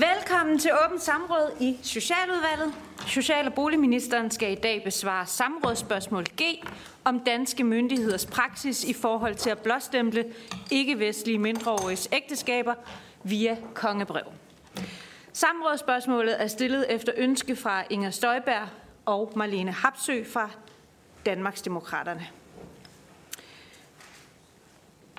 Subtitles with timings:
[0.00, 2.74] Velkommen til åbent samråd i Socialudvalget.
[3.06, 6.42] Social- og boligministeren skal i dag besvare samrådsspørgsmål G
[7.04, 10.24] om danske myndigheders praksis i forhold til at blåstemple
[10.70, 12.74] ikke-vestlige mindreåriges ægteskaber
[13.22, 14.24] via kongebrev.
[15.32, 18.68] Samrådsspørgsmålet er stillet efter ønske fra Inger Støjberg
[19.04, 20.50] og Marlene Hapsø fra
[21.26, 22.26] Danmarksdemokraterne.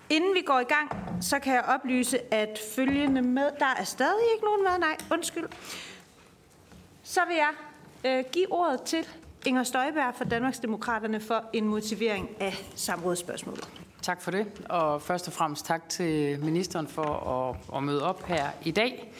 [0.09, 3.49] Inden vi går i gang, så kan jeg oplyse, at følgende med...
[3.59, 5.48] Der er stadig ikke nogen med, nej, undskyld.
[7.03, 7.52] Så vil jeg
[8.05, 9.07] øh, give ordet til
[9.45, 13.70] Inger Støjberg fra Danmarksdemokraterne for en motivering af samrådsspørgsmålet.
[14.01, 17.04] Tak for det, og først og fremmest tak til ministeren for
[17.39, 19.13] at, at møde op her i dag.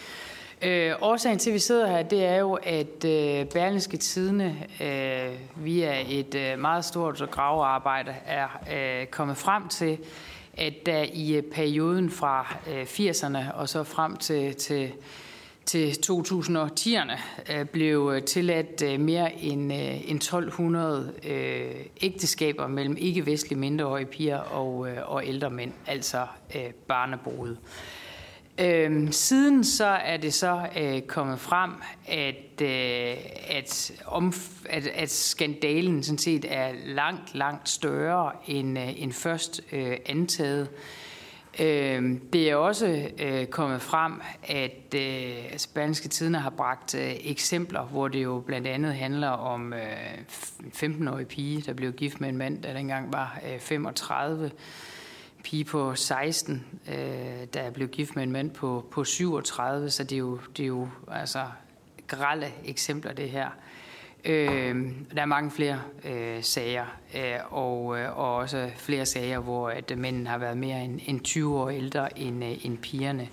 [0.62, 5.40] Øh, årsagen til, at vi sidder her, det er jo, at øh, Berlingske Tidene øh,
[5.56, 9.98] via et øh, meget stort gravearbejde er øh, kommet frem til,
[10.58, 14.92] at der i øh, perioden fra øh, 80'erne og så frem til, til,
[15.66, 17.20] til 2010'erne
[17.54, 21.14] øh, blev tilladt mere end, end 1200
[22.02, 26.26] ægteskaber mellem ikke-vestlige mindreårige piger og, og ældre mænd, altså
[26.88, 27.56] barnebrud.
[28.60, 31.72] Øhm, siden så er det så øh, kommet frem,
[32.08, 33.18] at, øh,
[33.50, 34.34] at, om,
[34.70, 40.70] at, at skandalen sådan set er langt, langt større end, øh, end først øh, antaget.
[41.60, 47.16] Øh, det er også øh, kommet frem, at øh, altså, Spanske Tidene har bragt øh,
[47.24, 49.80] eksempler, hvor det jo blandt andet handler om øh,
[50.74, 54.52] 15-årige pige, der blev gift med en mand, der dengang var øh, 35
[55.48, 56.96] pige på 16, øh,
[57.54, 60.68] der blev gift med en mand på, på 37, så det er jo, det er
[60.68, 61.46] jo altså
[62.08, 63.50] grælde eksempler, det her.
[64.26, 66.86] Øh, der er mange flere øh, sager,
[67.16, 71.22] øh, og, øh, og også flere sager, hvor at mændene har været mere end, end
[71.22, 73.30] 20 år ældre end, øh, end pigerne.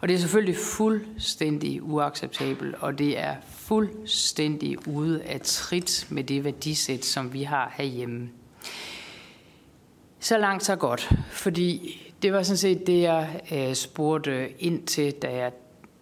[0.00, 6.44] Og det er selvfølgelig fuldstændig uacceptabelt, og det er fuldstændig ude af trit med det
[6.44, 8.30] værdisæt, som vi har herhjemme.
[10.24, 11.10] Så langt, så godt.
[11.30, 15.52] Fordi det var sådan set det, jeg øh, spurgte ind til, da jeg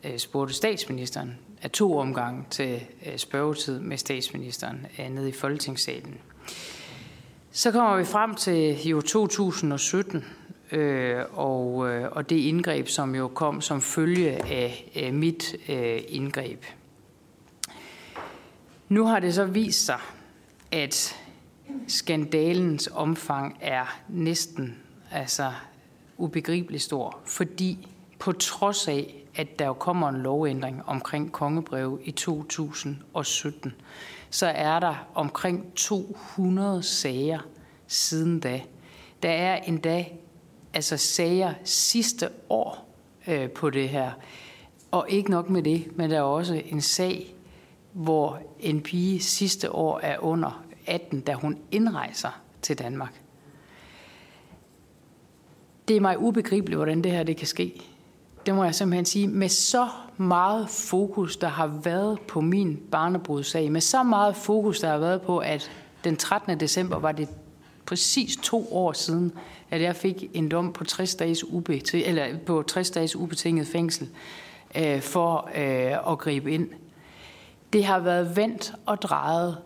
[0.04, 6.18] øh, spurgte statsministeren af to omgange til øh, spørgetid med statsministeren øh, nede i Folketingssalen.
[7.52, 10.24] Så kommer vi frem til jo 2017,
[10.72, 16.00] øh, og, øh, og det indgreb, som jo kom som følge af øh, mit øh,
[16.08, 16.64] indgreb.
[18.88, 19.98] Nu har det så vist sig,
[20.72, 21.21] at
[21.88, 24.76] skandalens omfang er næsten
[25.10, 25.52] altså
[26.16, 27.88] ubegribeligt stor, fordi
[28.18, 33.72] på trods af, at der jo kommer en lovændring omkring kongebrev i 2017,
[34.30, 37.38] så er der omkring 200 sager
[37.86, 38.60] siden da.
[39.22, 40.06] Der er endda
[40.74, 42.88] altså sager sidste år
[43.26, 44.10] øh, på det her.
[44.90, 47.34] Og ikke nok med det, men der er også en sag,
[47.92, 53.20] hvor en pige sidste år er under 18, da hun indrejser til Danmark.
[55.88, 57.82] Det er mig ubegribeligt, hvordan det her det kan ske.
[58.46, 59.28] Det må jeg simpelthen sige.
[59.28, 64.88] Med så meget fokus, der har været på min barnebrudssag, med så meget fokus, der
[64.88, 65.70] har været på, at
[66.04, 66.60] den 13.
[66.60, 67.28] december var det
[67.86, 69.32] præcis to år siden,
[69.70, 74.08] at jeg fik en dom på 60 dages, ubetinget, eller på 60 dages ubetinget fængsel
[74.76, 76.68] øh, for øh, at gribe ind.
[77.72, 79.56] Det har været vendt og drejet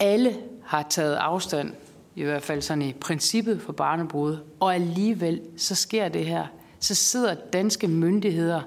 [0.00, 1.72] alle har taget afstand,
[2.14, 6.46] i hvert fald sådan i princippet for barnebrud, og alligevel så sker det her.
[6.80, 8.60] Så sidder danske myndigheder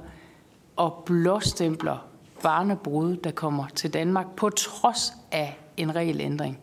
[0.76, 2.06] og blåstempler
[2.44, 6.60] barnebrud, der kommer til Danmark, på trods af en regelændring.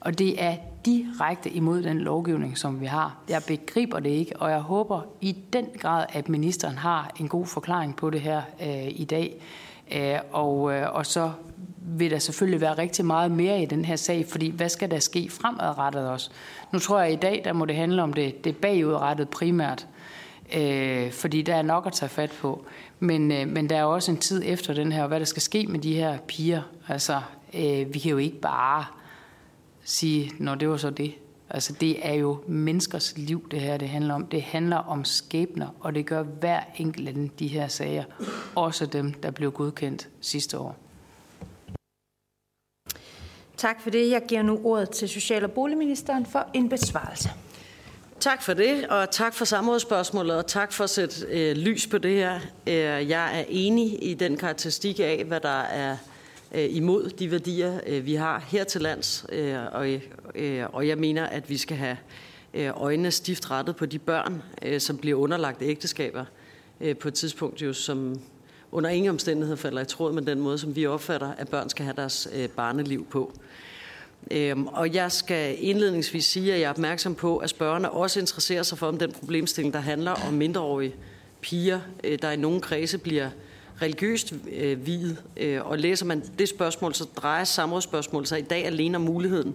[0.00, 3.18] Og det er direkte imod den lovgivning, som vi har.
[3.28, 7.46] Jeg begriber det ikke, og jeg håber i den grad, at ministeren har en god
[7.46, 9.42] forklaring på det her øh, i dag.
[9.92, 11.32] Øh, og, øh, og så
[11.80, 14.98] vil der selvfølgelig være rigtig meget mere i den her sag, fordi hvad skal der
[14.98, 16.30] ske fremadrettet også?
[16.72, 19.86] Nu tror jeg, at i dag der må det handle om det, det bagudrettet primært,
[20.56, 22.64] øh, fordi der er nok at tage fat på.
[23.00, 25.42] Men, øh, men der er også en tid efter den her, og hvad der skal
[25.42, 26.62] ske med de her piger.
[26.88, 27.20] Altså,
[27.54, 28.84] øh, vi kan jo ikke bare
[29.84, 31.14] sige, når det var så det.
[31.50, 34.26] Altså, det er jo menneskers liv, det her det handler om.
[34.26, 38.04] Det handler om skæbner, og det gør hver enkelt af de her sager.
[38.54, 40.89] Også dem, der blev godkendt sidste år.
[43.60, 44.10] Tak for det.
[44.10, 47.30] Jeg giver nu ordet til Social- og Boligministeren for en besvarelse.
[48.20, 51.98] Tak for det, og tak for samrådsspørgsmålet, og tak for at sætte øh, lys på
[51.98, 52.40] det her.
[52.66, 55.96] Øh, jeg er enig i den karakteristik af, hvad der er
[56.52, 59.88] øh, imod de værdier, øh, vi har her til lands, øh, og,
[60.34, 61.96] øh, og jeg mener, at vi skal have
[62.54, 66.24] øh, øjnene stift rettet på de børn, øh, som bliver underlagt ægteskaber
[66.80, 68.20] øh, på et tidspunkt, jo, som
[68.72, 71.84] under ingen omstændighed falder i tråd med den måde, som vi opfatter, at børn skal
[71.84, 73.32] have deres øh, barneliv på.
[74.30, 78.62] Øhm, og jeg skal indledningsvis sige, at jeg er opmærksom på, at spørgerne også interesserer
[78.62, 80.94] sig for om den problemstilling, der handler om mindreårige
[81.40, 83.30] piger, øh, der i nogle kredse bliver
[83.82, 85.22] religiøst øh, videt.
[85.36, 89.54] Øh, og læser man det spørgsmål, så drejer samrådsspørgsmålet sig i dag alene om muligheden,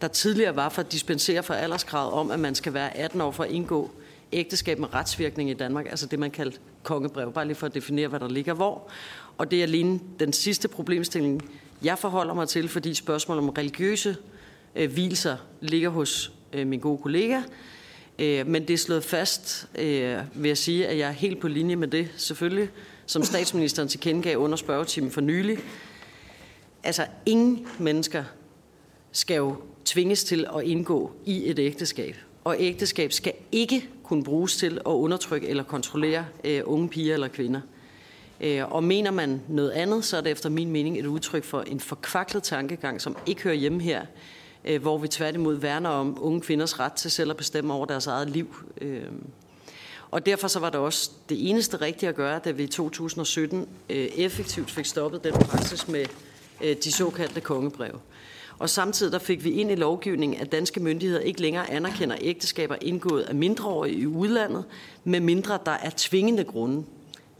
[0.00, 3.30] der tidligere var for at dispensere fra alderskravet om, at man skal være 18 år
[3.30, 3.90] for at indgå
[4.32, 8.08] ægteskab med retsvirkning i Danmark, altså det, man kaldte kongebrev, bare lige for at definere,
[8.08, 8.88] hvad der ligger hvor.
[9.38, 11.50] Og det er alene den sidste problemstilling,
[11.82, 14.16] jeg forholder mig til, fordi spørgsmål om religiøse
[14.76, 17.40] øh, hvilser ligger hos øh, min gode kollega.
[18.18, 21.48] Øh, men det er slået fast, øh, vil jeg sige, at jeg er helt på
[21.48, 22.68] linje med det, selvfølgelig,
[23.06, 25.58] som statsministeren tilkendegav under spørgetimen for nylig.
[26.82, 28.24] Altså, ingen mennesker
[29.12, 32.16] skal jo tvinges til at indgå i et ægteskab.
[32.46, 37.28] Og ægteskab skal ikke kunne bruges til at undertrykke eller kontrollere øh, unge piger eller
[37.28, 37.60] kvinder.
[38.40, 41.60] Øh, og mener man noget andet, så er det efter min mening et udtryk for
[41.60, 44.02] en forkvaklet tankegang, som ikke hører hjemme her,
[44.64, 48.06] øh, hvor vi tværtimod værner om unge kvinders ret til selv at bestemme over deres
[48.06, 48.56] eget liv.
[48.80, 49.02] Øh,
[50.10, 53.68] og derfor så var det også det eneste rigtige at gøre, da vi i 2017
[53.90, 56.06] øh, effektivt fik stoppet den praksis med
[56.64, 57.98] øh, de såkaldte kongebreve.
[58.58, 62.76] Og samtidig der fik vi ind i lovgivningen, at danske myndigheder ikke længere anerkender ægteskaber
[62.80, 64.64] indgået af mindreårige i udlandet,
[65.04, 66.84] med mindre der er tvingende grunde.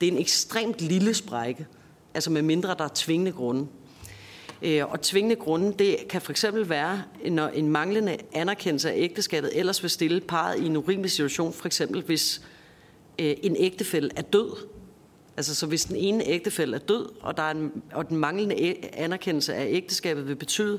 [0.01, 1.67] Det er en ekstremt lille sprække,
[2.15, 3.67] altså med mindre der er tvingende grunde.
[4.63, 9.59] Øh, og tvingende grunde, det kan for eksempel være, når en manglende anerkendelse af ægteskabet
[9.59, 12.43] ellers vil stille parret i en urimelig situation, for eksempel hvis
[13.19, 14.76] øh, en ægtefælle er død.
[15.37, 18.77] Altså så hvis den ene ægtefælde er død, og, der er en, og den manglende
[18.93, 20.79] anerkendelse af ægteskabet vil betyde,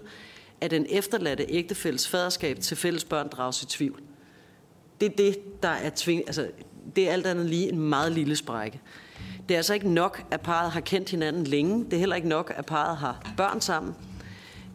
[0.62, 4.02] at den efterladte ægtefælles faderskab til fælles børn drages i tvivl.
[5.02, 6.48] Det er det, der er tving, altså,
[6.96, 8.82] det er alt andet lige en meget lille sprække.
[9.48, 11.86] Det er altså ikke nok, at parret har kendt hinanden længe.
[11.86, 13.96] Det er heller ikke nok, at parret har børn sammen.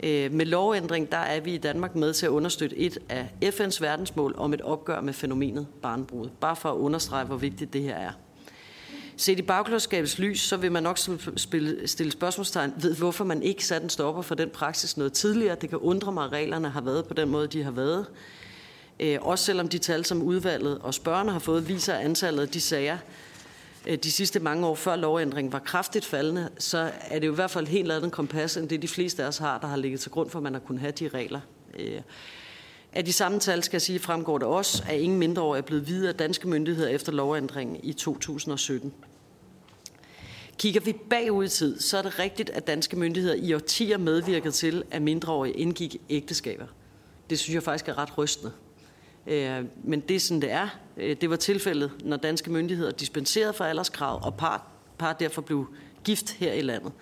[0.02, 3.80] Øh, med lovændring der er vi i Danmark med til at understøtte et af FN's
[3.80, 6.28] verdensmål om et opgør med fænomenet barnbrud.
[6.40, 8.10] Bare for at understrege, hvor vigtigt det her er.
[9.22, 10.98] Set i bagklodskabets lys, så vil man nok
[11.86, 15.56] stille spørgsmålstegn ved, hvorfor man ikke satte en stopper for den praksis noget tidligere.
[15.60, 18.06] Det kan undre mig, at reglerne har været på den måde, de har været.
[19.00, 22.48] Øh, også selvom de tal, som udvalget og spørgerne har fået, viser, at antallet af
[22.48, 22.98] de sager,
[23.86, 27.34] øh, de sidste mange år før lovændringen var kraftigt faldende, så er det jo i
[27.34, 30.00] hvert fald helt andet kompas, end det de fleste af os har, der har ligget
[30.00, 31.40] til grund for, at man har kunnet have de regler.
[31.78, 32.00] Øh,
[32.92, 35.88] af de samme tal skal jeg sige, fremgår det også, at ingen mindreårige er blevet
[35.88, 38.92] videre af danske myndigheder efter lovændringen i 2017.
[40.58, 44.52] Kigger vi bagud i tid, så er det rigtigt, at danske myndigheder i årtier medvirkede
[44.52, 46.66] til, at mindreårige indgik ægteskaber.
[47.30, 48.52] Det synes jeg faktisk er ret rystende.
[49.26, 50.68] Øh, men det er sådan, det er.
[50.96, 54.66] Øh, det var tilfældet, når danske myndigheder dispenserede fra alderskrav, og par,
[54.98, 55.66] par derfor blev
[56.04, 56.92] gift her i landet.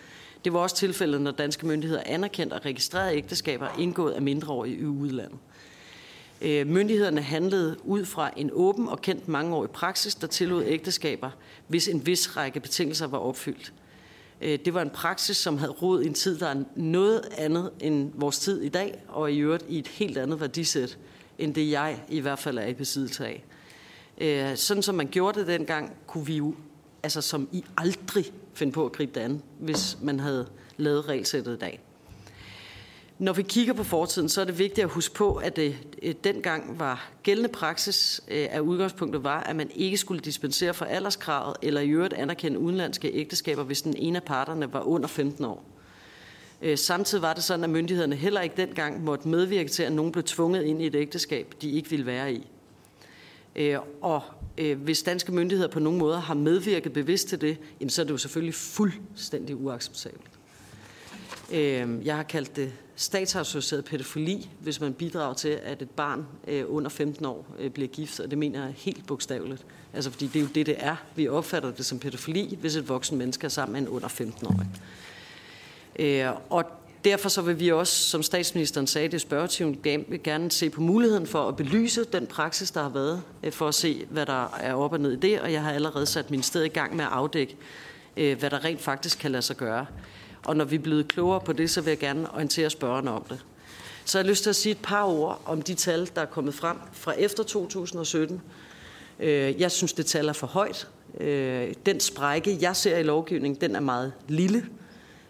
[0.45, 4.85] Det var også tilfældet, når danske myndigheder anerkendte og registrerede ægteskaber indgået af mindreårige i
[4.85, 5.39] udlandet.
[6.43, 11.31] Øh, myndighederne handlede ud fra en åben og kendt mangeårig praksis, der tillod ægteskaber,
[11.69, 13.73] hvis en vis række betingelser var opfyldt.
[14.41, 17.71] Øh, det var en praksis, som havde rod i en tid, der er noget andet
[17.81, 20.99] end vores tid i dag, og i øvrigt i et helt andet værdisæt
[21.39, 23.45] end det jeg i hvert fald er i besiddelse af.
[24.19, 26.55] Øh, sådan som man gjorde det dengang, kunne vi jo
[27.03, 31.55] altså som i aldrig finde på at gribe det an, hvis man havde lavet regelsættet
[31.55, 31.81] i dag.
[33.21, 35.77] Når vi kigger på fortiden, så er det vigtigt at huske på, at det
[36.25, 41.57] dengang var gældende praksis at af udgangspunktet var, at man ikke skulle dispensere for alderskravet
[41.63, 45.65] eller i øvrigt anerkende udenlandske ægteskaber, hvis den ene af parterne var under 15 år.
[46.77, 50.25] Samtidig var det sådan, at myndighederne heller ikke dengang måtte medvirke til, at nogen blev
[50.25, 52.47] tvunget ind i et ægteskab, de ikke ville være i.
[54.01, 54.23] Og
[54.77, 57.59] hvis danske myndigheder på nogen måde har medvirket bevidst til det,
[57.89, 60.31] så er det jo selvfølgelig fuldstændig uacceptabelt.
[62.05, 66.89] Jeg har kaldt det statsassocieret pædofili, hvis man bidrager til, at et barn øh, under
[66.89, 69.67] 15 år øh, bliver gift, og det mener jeg helt bogstaveligt.
[69.95, 70.97] Altså fordi det er jo det, det er.
[71.17, 74.67] Vi opfatter det som pædofili, hvis et voksen menneske er sammen med en under 15-årig.
[75.99, 76.65] Øh, og
[77.05, 79.81] derfor så vil vi også, som statsministeren sagde det spørgetimen,
[80.25, 83.75] gerne se på muligheden for at belyse den praksis, der har været, øh, for at
[83.75, 86.43] se, hvad der er op og ned i det, og jeg har allerede sat min
[86.43, 87.57] sted i gang med at afdække,
[88.15, 89.87] hvad der rent faktisk kan lade sig gøre.
[90.45, 93.25] Og når vi er blevet klogere på det, så vil jeg gerne orientere spørgerne om
[93.29, 93.45] det.
[94.05, 96.27] Så jeg har lyst til at sige et par ord om de tal, der er
[96.27, 98.43] kommet frem fra efter 2017.
[99.21, 100.89] Øh, jeg synes, det tal er for højt.
[101.21, 104.67] Øh, den sprække, jeg ser i lovgivningen, den er meget lille.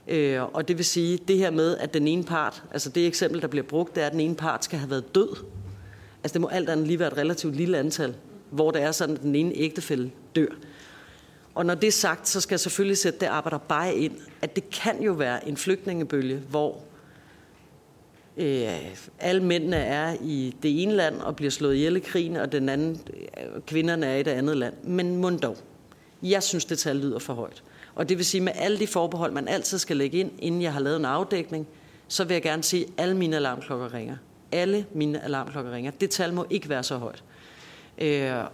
[0.09, 3.43] Øh, og det vil sige, det her med, at den ene part, altså det eksempel,
[3.43, 5.37] der bliver brugt, det er, at den ene part skal have været død.
[6.23, 8.15] Altså det må alt andet lige være et relativt lille antal,
[8.51, 10.49] hvor det er sådan, at den ene ægtefælde dør.
[11.61, 14.13] Og når det er sagt, så skal jeg selvfølgelig sætte det arbejder bare ind,
[14.43, 16.81] at det kan jo være en flygtningebølge, hvor
[18.37, 18.69] øh,
[19.19, 22.69] alle mændene er i det ene land og bliver slået ihjel i krigen, og den
[22.69, 24.75] anden, øh, kvinderne er i det andet land.
[24.83, 25.57] Men mund dog.
[26.23, 27.63] Jeg synes, det tal lyder for højt.
[27.95, 30.73] Og det vil sige, med alle de forbehold, man altid skal lægge ind, inden jeg
[30.73, 31.67] har lavet en afdækning,
[32.09, 34.17] så vil jeg gerne sige, at alle mine alarmklokker ringer.
[34.53, 35.91] Alle mine alarmklokker ringer.
[35.91, 37.25] Det tal må ikke være så højt.
[37.99, 38.45] Øh, øh,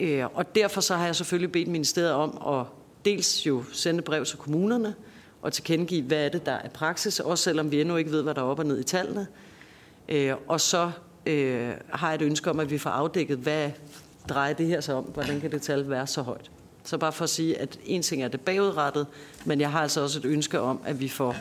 [0.00, 2.66] Øh, og derfor så har jeg selvfølgelig bedt ministeriet om at
[3.04, 4.94] dels jo sende brev til kommunerne,
[5.42, 8.34] og tilkendegive, hvad er det, der er praksis, også selvom vi endnu ikke ved, hvad
[8.34, 9.26] der er op og ned i tallene.
[10.08, 10.90] Øh, og så
[11.26, 13.70] øh, har jeg et ønske om, at vi får afdækket, hvad
[14.28, 16.50] drejer det her sig om, hvordan kan det tal være så højt.
[16.84, 19.06] Så bare for at sige, at en ting er det bagudrettet,
[19.44, 21.36] men jeg har altså også et ønske om, at vi får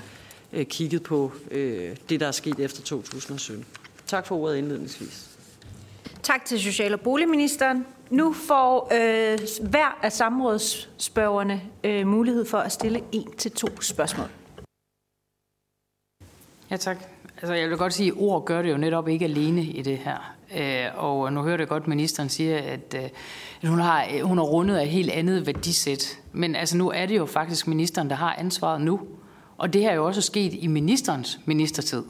[0.54, 3.66] øh, kigget på øh, det, der er sket efter 2017.
[4.08, 5.30] Tak for ordet indledningsvis.
[6.24, 7.86] Tak til Social- og Boligministeren.
[8.10, 14.28] Nu får øh, hver af samrådsspørgerne øh, mulighed for at stille en til to spørgsmål.
[16.72, 16.98] Ja, tak.
[17.38, 19.98] Altså, jeg vil godt sige, at ord gør det jo netop ikke alene i det
[19.98, 20.36] her.
[20.58, 23.10] Øh, og nu hørte jeg godt, at ministeren siger, at, øh,
[23.62, 26.20] at hun, har, øh, hun har rundet af helt andet værdisæt.
[26.32, 29.02] Men altså, nu er det jo faktisk ministeren, der har ansvaret nu.
[29.58, 32.04] Og det her er jo også sket i ministerens ministertid.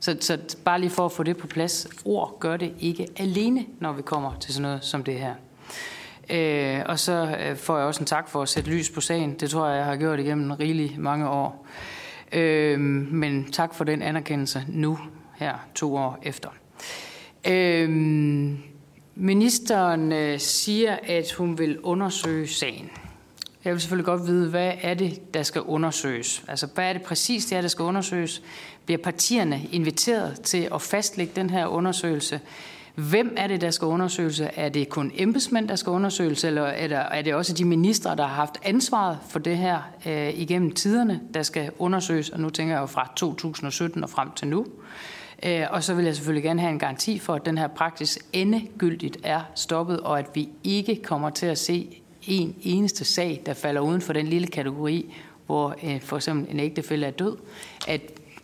[0.00, 3.66] Så, så bare lige for at få det på plads, ord gør det ikke alene,
[3.80, 5.34] når vi kommer til sådan noget som det her.
[6.30, 9.34] Øh, og så øh, får jeg også en tak for at sætte lys på sagen.
[9.34, 11.66] Det tror jeg, jeg har gjort igennem rigelig mange år.
[12.32, 14.98] Øh, men tak for den anerkendelse nu,
[15.36, 16.48] her to år efter.
[17.48, 17.90] Øh,
[19.14, 22.90] ministeren øh, siger, at hun vil undersøge sagen.
[23.64, 26.44] Jeg vil selvfølgelig godt vide, hvad er det, der skal undersøges?
[26.48, 28.42] Altså, hvad er det præcis, det er, der skal undersøges?
[28.86, 32.40] Bliver partierne inviteret til at fastlægge den her undersøgelse?
[32.94, 34.42] Hvem er det, der skal undersøges?
[34.56, 38.16] Er det kun embedsmænd, der skal undersøges, eller er, der, er det også de ministre,
[38.16, 42.30] der har haft ansvaret for det her øh, igennem tiderne, der skal undersøges?
[42.30, 44.66] Og nu tænker jeg jo fra 2017 og frem til nu.
[45.42, 48.18] Øh, og så vil jeg selvfølgelig gerne have en garanti for, at den her praksis
[48.32, 53.54] endegyldigt er stoppet, og at vi ikke kommer til at se en eneste sag, der
[53.54, 55.14] falder uden for den lille kategori,
[55.46, 57.36] hvor øh, for eksempel en ægtefælle er død,
[57.88, 58.00] at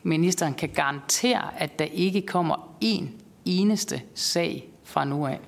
[0.07, 5.41] ministeren kan garantere, at der ikke kommer en eneste sag fra nu af.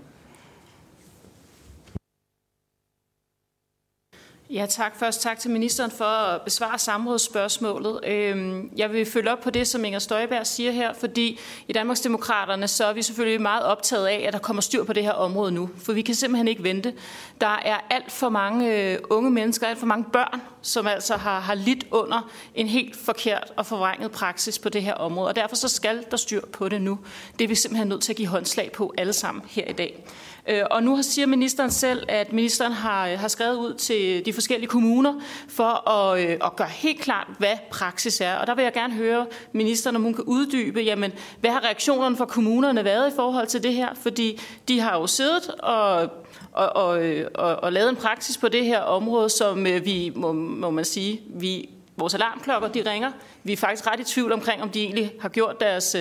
[4.50, 4.98] Ja, tak.
[4.98, 8.00] Først tak til ministeren for at besvare samrådsspørgsmålet.
[8.06, 11.38] Øhm, jeg vil følge op på det, som Inger Støjberg siger her, fordi
[11.68, 15.02] i Danmarksdemokraterne så er vi selvfølgelig meget optaget af, at der kommer styr på det
[15.02, 16.94] her område nu, for vi kan simpelthen ikke vente.
[17.40, 21.40] Der er alt for mange øh, unge mennesker, alt for mange børn, som altså har,
[21.40, 25.56] har lidt under en helt forkert og forvrænget praksis på det her område, og derfor
[25.56, 26.98] så skal der styr på det nu.
[27.38, 30.04] Det er vi simpelthen nødt til at give håndslag på alle sammen her i dag.
[30.48, 34.32] Øh, og nu siger ministeren selv, at ministeren har, øh, har skrevet ud til de
[34.32, 35.14] forskellige kommuner
[35.48, 38.34] for at, øh, at gøre helt klart, hvad praksis er.
[38.34, 42.16] Og der vil jeg gerne høre ministeren, om hun kan uddybe, jamen, hvad har reaktionerne
[42.16, 43.88] fra kommunerne været i forhold til det her?
[43.94, 46.10] Fordi de har jo siddet og
[46.52, 50.32] og, og, øh, og, og lavet en praksis på det her område, som vi, må,
[50.32, 53.12] må man sige, vi, vores alarmklokker, de ringer.
[53.42, 55.96] Vi er faktisk ret i tvivl omkring, om de egentlig har gjort deres,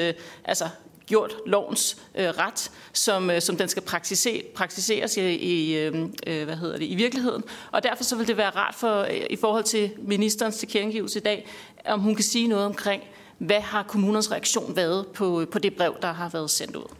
[0.46, 0.66] altså
[1.08, 6.44] gjort lovens øh, ret, som, øh, som den skal praktisere, praktiseres i, i, øh, øh,
[6.46, 7.44] hvad hedder det, i virkeligheden.
[7.72, 11.22] Og derfor så vil det være rart for, øh, i forhold til ministerens tilkendegivelse i
[11.22, 11.48] dag,
[11.86, 13.04] om hun kan sige noget omkring,
[13.38, 16.96] hvad har kommunernes reaktion været på, på det brev, der har været sendt ud?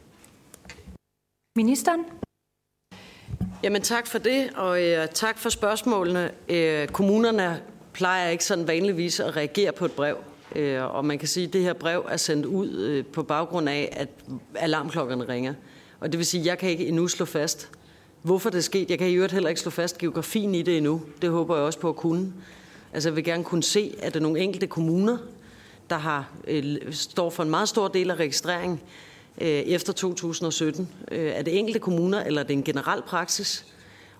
[1.56, 2.04] Ministeren?
[3.62, 6.30] Jamen tak for det, og øh, tak for spørgsmålene.
[6.48, 7.62] Øh, kommunerne
[7.92, 10.16] plejer ikke sådan vanligvis at reagere på et brev.
[10.56, 13.68] Øh, og man kan sige, at det her brev er sendt ud øh, på baggrund
[13.68, 14.08] af, at
[14.54, 15.54] alarmklokkerne ringer.
[16.00, 17.70] Og det vil sige, at jeg kan ikke endnu slå fast,
[18.22, 18.90] hvorfor det er sket.
[18.90, 21.02] Jeg kan i øvrigt heller ikke slå fast geografien i det endnu.
[21.22, 22.32] Det håber jeg også på at kunne.
[22.92, 25.18] Altså jeg vil gerne kunne se, at der er nogle enkelte kommuner,
[25.90, 28.82] der har, øh, står for en meget stor del af registrering
[29.40, 30.88] øh, efter 2017.
[31.08, 33.66] Er det enkelte kommuner, eller er det en generel praksis?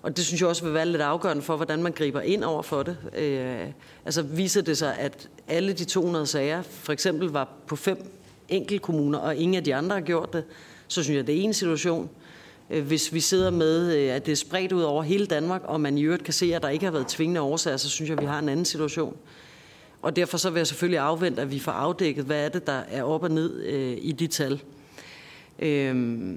[0.01, 2.61] Og det synes jeg også vil være lidt afgørende for, hvordan man griber ind over
[2.61, 2.97] for det.
[3.15, 3.67] Øh,
[4.05, 7.97] altså viser det sig, at alle de 200 sager for eksempel var på fem
[8.81, 10.43] kommuner, og ingen af de andre har gjort det,
[10.87, 12.09] så synes jeg, det er en situation.
[12.69, 15.81] Øh, hvis vi sidder med, øh, at det er spredt ud over hele Danmark, og
[15.81, 18.17] man i øvrigt kan se, at der ikke har været tvingende årsager, så synes jeg,
[18.17, 19.17] at vi har en anden situation.
[20.01, 22.81] Og derfor så vil jeg selvfølgelig afvente, at vi får afdækket, hvad er det, der
[22.91, 24.61] er op og ned øh, i de tal.
[25.59, 26.35] Øh,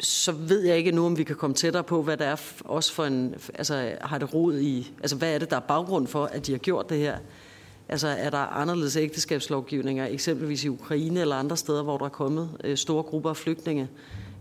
[0.00, 2.92] så ved jeg ikke nu, om vi kan komme tættere på, hvad det er også
[2.92, 6.24] for en, altså har det rod i, altså hvad er det, der er baggrund for,
[6.24, 7.18] at de har gjort det her?
[7.88, 12.50] Altså er der anderledes ægteskabslovgivninger, eksempelvis i Ukraine eller andre steder, hvor der er kommet
[12.64, 13.88] øh, store grupper af flygtninge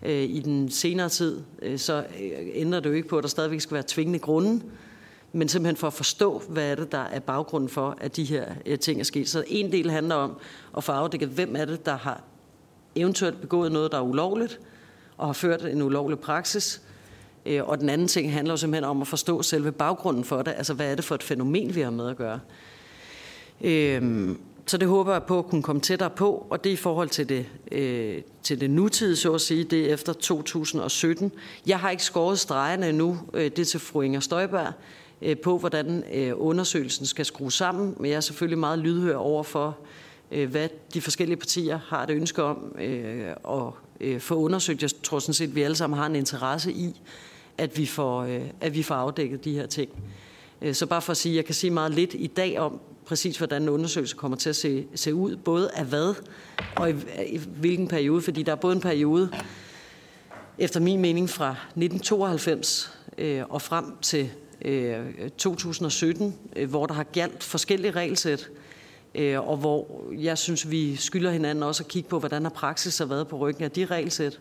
[0.03, 3.29] øh, i den senere tid, øh, så øh, ændrer det jo ikke på, at der
[3.29, 4.61] stadigvæk skal være tvingende grunde
[5.31, 8.45] men simpelthen for at forstå, hvad er det, der er baggrunden for, at de her
[8.65, 9.29] øh, ting er sket.
[9.29, 10.37] Så en del handler om
[10.77, 12.21] at få afdækket, hvem er det, der har
[12.95, 14.59] eventuelt begået noget, der er ulovligt,
[15.17, 16.81] og har ført en ulovlig praksis.
[17.45, 20.53] Øh, og den anden ting handler jo simpelthen om at forstå selve baggrunden for det.
[20.57, 22.39] Altså, hvad er det for et fænomen, vi har med at gøre?
[23.61, 27.09] Øhm, så det håber jeg på at kunne komme tættere på, og det i forhold
[27.09, 31.31] til det, øh, til det nutidige, så at sige, det er efter 2017.
[31.67, 34.73] Jeg har ikke skåret stregerne endnu, øh, det er til fru Inger Støjberg,
[35.21, 39.43] øh, på hvordan øh, undersøgelsen skal skrues sammen, men jeg er selvfølgelig meget lydhør over
[39.43, 39.77] for,
[40.31, 44.81] øh, hvad de forskellige partier har et ønske om øh, og øh, få undersøgt.
[44.81, 47.01] Jeg tror sådan set, at vi alle sammen har en interesse i,
[47.57, 49.89] at vi får, øh, at vi får afdækket de her ting.
[50.61, 53.37] Øh, så bare for at sige, jeg kan sige meget lidt i dag om, præcis
[53.37, 56.13] hvordan en undersøgelse kommer til at se, se ud, både af hvad
[56.75, 56.93] og i,
[57.27, 59.29] i hvilken periode, fordi der er både en periode,
[60.57, 64.29] efter min mening fra 1992 øh, og frem til
[64.65, 68.49] øh, 2017, øh, hvor der har galt forskellige regelsæt,
[69.17, 72.97] øh, og hvor jeg synes, vi skylder hinanden også at kigge på, hvordan har praksis
[72.97, 74.39] har været på ryggen af de regelsæt.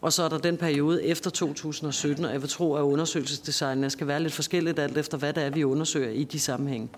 [0.00, 4.06] Og så er der den periode efter 2017, og jeg vil tro, at undersøgelsesdesignet skal
[4.06, 6.88] være lidt forskelligt alt efter, hvad det er, vi undersøger i de sammenhænge.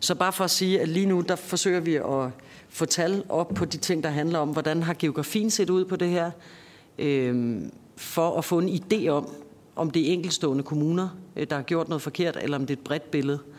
[0.00, 2.30] Så bare for at sige, at lige nu, der forsøger vi at
[2.68, 5.96] få tal op på de ting, der handler om, hvordan har geografien set ud på
[5.96, 6.30] det her,
[6.98, 7.62] øh,
[7.96, 9.34] for at få en idé om,
[9.76, 12.78] om det er enkeltstående kommuner, øh, der har gjort noget forkert, eller om det er
[12.80, 13.38] et bredt billede.
[13.46, 13.55] Øh,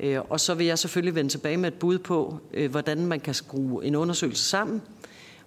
[0.00, 3.20] Øh, og så vil jeg selvfølgelig vende tilbage med et bud på, øh, hvordan man
[3.20, 4.82] kan skrue en undersøgelse sammen.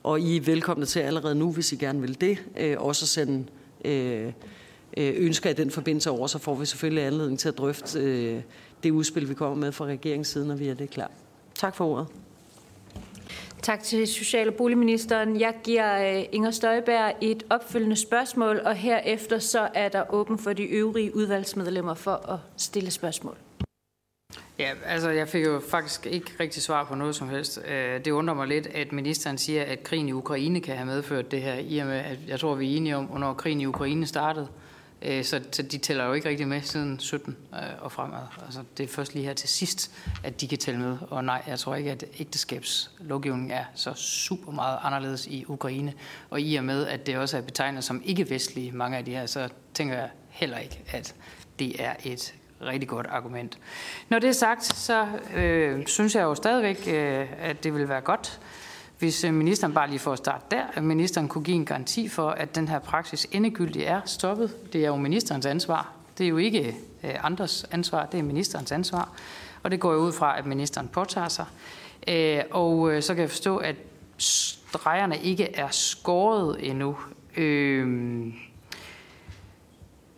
[0.03, 3.07] Og I er velkomne til allerede nu, hvis I gerne vil det, øh, også at
[3.07, 3.45] sende
[4.97, 8.43] ønsker i den forbindelse over, så får vi selvfølgelig anledning til at drøfte
[8.83, 11.11] det udspil, vi kommer med fra regeringssiden, når vi er det klar.
[11.55, 12.07] Tak for ordet.
[13.61, 15.39] Tak til Social- og Boligministeren.
[15.39, 15.97] Jeg giver
[16.31, 21.93] Inger Støjberg et opfølgende spørgsmål, og herefter så er der åben for de øvrige udvalgsmedlemmer
[21.93, 23.37] for at stille spørgsmål.
[24.59, 27.59] Ja, altså jeg fik jo faktisk ikke rigtig svar på noget som helst.
[27.67, 31.31] Øh, det undrer mig lidt, at ministeren siger, at krigen i Ukraine kan have medført
[31.31, 33.65] det her, i og med, at jeg tror, vi er enige om, hvornår krigen i
[33.65, 34.47] Ukraine startede.
[35.01, 38.19] Øh, så, så de tæller jo ikke rigtig med siden 17 øh, og fremad.
[38.45, 39.91] Altså, det er først lige her til sidst,
[40.23, 40.97] at de kan tælle med.
[41.09, 45.93] Og nej, jeg tror ikke, at ægteskabslovgivningen er så super meget anderledes i Ukraine.
[46.29, 49.25] Og i og med, at det også er betegnet som ikke-vestlige, mange af de her,
[49.25, 51.15] så tænker jeg heller ikke, at
[51.59, 53.59] det er et rigtig godt argument.
[54.09, 58.01] Når det er sagt, så øh, synes jeg jo stadigvæk, øh, at det vil være
[58.01, 58.39] godt,
[58.99, 62.07] hvis øh, ministeren bare lige får start starte der, at ministeren kunne give en garanti
[62.07, 64.73] for, at den her praksis endegyldigt er stoppet.
[64.73, 65.91] Det er jo ministerens ansvar.
[66.17, 69.09] Det er jo ikke øh, andres ansvar, det er ministerens ansvar.
[69.63, 71.45] Og det går jo ud fra, at ministeren påtager sig.
[72.07, 73.75] Øh, og øh, så kan jeg forstå, at
[74.17, 76.97] stregerne ikke er skåret endnu.
[77.37, 78.33] Øh,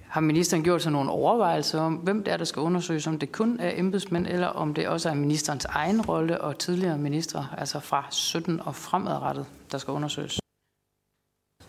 [0.10, 3.32] har ministeren gjort sig nogle overvejelser om, hvem det er, der skal undersøges, om det
[3.32, 7.80] kun er embedsmænd, eller om det også er ministerens egen rolle og tidligere ministre, altså
[7.80, 10.39] fra 17 og fremadrettet, der skal undersøges?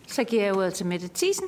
[0.07, 1.47] Så giver jeg ordet til Mette Thiesen.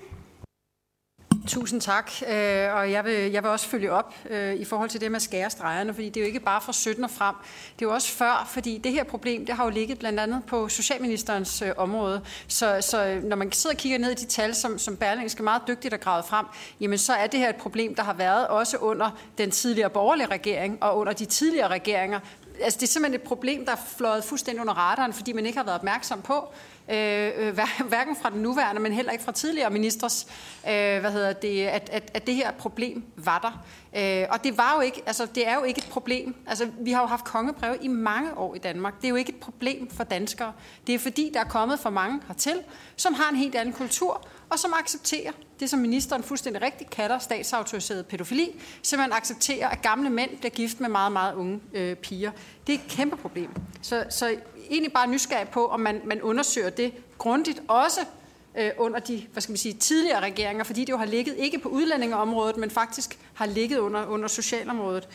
[1.48, 5.02] Tusind tak, øh, og jeg vil, jeg vil også følge op øh, i forhold til
[5.02, 7.36] det med skærestregerne, fordi det er jo ikke bare fra 17 og frem,
[7.80, 10.44] det er jo også før, fordi det her problem, det har jo ligget blandt andet
[10.48, 14.56] på Socialministerens øh, område, så, så når man sidder og kigger ned i de tal,
[14.56, 16.46] som, som Berlingske meget dygtigt at grave frem,
[16.80, 20.28] jamen så er det her et problem, der har været også under den tidligere borgerlige
[20.28, 22.20] regering og under de tidligere regeringer,
[22.62, 25.58] altså det er simpelthen et problem, der er fløjet fuldstændig under radaren, fordi man ikke
[25.58, 26.54] har været opmærksom på,
[26.90, 30.28] øh, øh hverken fra den nuværende, men heller ikke fra tidligere ministers,
[30.68, 33.64] øh, hvad hedder det, at, at, at det her problem var der.
[33.96, 36.36] Øh, og det var jo ikke, altså det er jo ikke et problem.
[36.48, 39.02] Altså vi har jo haft kongebrev i mange år i Danmark.
[39.02, 40.54] Det er jo ikke et problem for danskere.
[40.88, 42.60] Det er fordi, der er kommet for mange hertil,
[42.96, 47.20] som har en helt anden kultur, og som accepterer det, som ministeren fuldstændig rigtigt kalder
[47.20, 48.62] statsautoriseret pædofili,
[48.98, 52.32] man accepterer, at gamle mænd bliver gift med meget, meget unge øh, piger.
[52.68, 53.50] Det er et kæmpe problem.
[53.82, 54.36] Så, så
[54.70, 58.02] egentlig bare nysgerrig på, om man, man undersøger det grundigt, også
[58.58, 61.60] øh, under de hvad skal man sige, tidligere regeringer, fordi det jo har ligget ikke
[61.60, 65.08] på udlændingeområdet, men faktisk har ligget under, under socialområdet.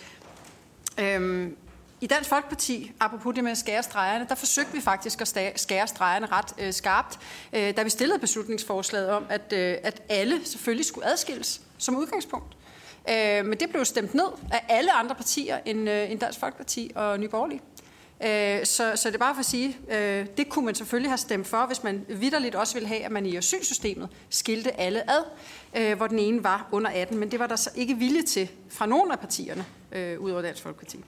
[0.99, 1.57] Øhm,
[2.01, 5.29] i Dansk Folkeparti, apropos det med at skære stregerne, der forsøgte vi faktisk at
[5.61, 7.19] skære stregerne ret øh, skarpt,
[7.53, 12.57] øh, da vi stillede beslutningsforslaget om, at, øh, at alle selvfølgelig skulle adskilles som udgangspunkt.
[13.11, 16.93] Øh, men det blev stemt ned af alle andre partier end, øh, end Dansk Folkeparti
[16.95, 17.61] og Nye Borgerlige.
[18.25, 21.19] Øh, så, så det er bare for at sige, øh, det kunne man selvfølgelig have
[21.19, 25.25] stemt for, hvis man vidderligt også ville have, at man i asylsystemet skilte alle ad,
[25.77, 28.51] øh, hvor den ene var under 18, men det var der så ikke vilje til
[28.71, 31.05] fra nogen af partierne, øh, udover Dansk Folkeparti.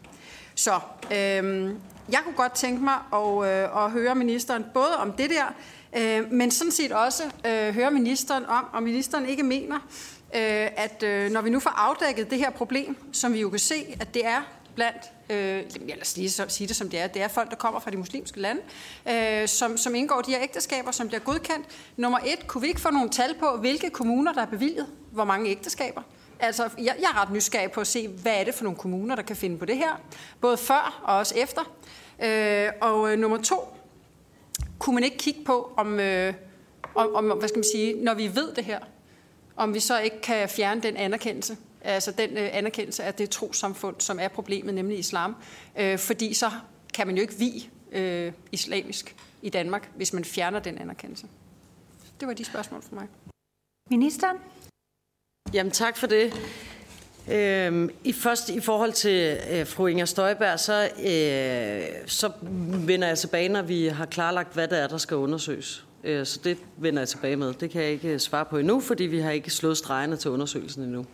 [0.54, 1.70] Så øh,
[2.10, 5.54] jeg kunne godt tænke mig at, øh, at høre ministeren både om det der,
[5.96, 9.76] øh, men sådan set også øh, høre ministeren om, om ministeren ikke mener,
[10.34, 13.58] øh, at øh, når vi nu får afdækket det her problem, som vi jo kan
[13.58, 14.40] se, at det er
[14.74, 17.56] blandt, øh, lad os lige så, sige det som det er, det er folk, der
[17.56, 18.60] kommer fra de muslimske lande,
[19.10, 21.66] øh, som, som indgår de her ægteskaber, som bliver godkendt.
[21.96, 25.24] Nummer et, kunne vi ikke få nogle tal på, hvilke kommuner, der er bevilget, hvor
[25.24, 26.02] mange ægteskaber?
[26.40, 29.16] Altså, jeg, jeg er ret nysgerrig på at se, hvad er det for nogle kommuner,
[29.16, 30.00] der kan finde på det her,
[30.40, 31.72] både før og også efter.
[32.22, 33.74] Øh, og øh, nummer to,
[34.78, 36.34] kunne man ikke kigge på, om, øh,
[36.94, 38.78] om, om, hvad skal man sige, når vi ved det her,
[39.56, 43.96] om vi så ikke kan fjerne den anerkendelse, altså den øh, anerkendelse af det trosamfund,
[43.98, 45.36] som er problemet, nemlig islam.
[45.78, 46.50] Øh, fordi så
[46.94, 51.26] kan man jo ikke vi øh, islamisk i Danmark, hvis man fjerner den anerkendelse.
[52.20, 53.06] Det var de spørgsmål for mig.
[53.90, 54.36] Ministeren?
[55.52, 56.32] Jamen tak for det.
[57.30, 62.32] Øhm, i først i forhold til øh, fru Inger Støjberg, så, øh, så
[62.86, 65.86] vender jeg tilbage, når vi har klarlagt, hvad det er, der skal undersøges.
[66.04, 67.54] Øh, så det vender jeg tilbage med.
[67.54, 70.82] Det kan jeg ikke svare på endnu, fordi vi har ikke slået stregerne til undersøgelsen
[70.82, 71.06] endnu.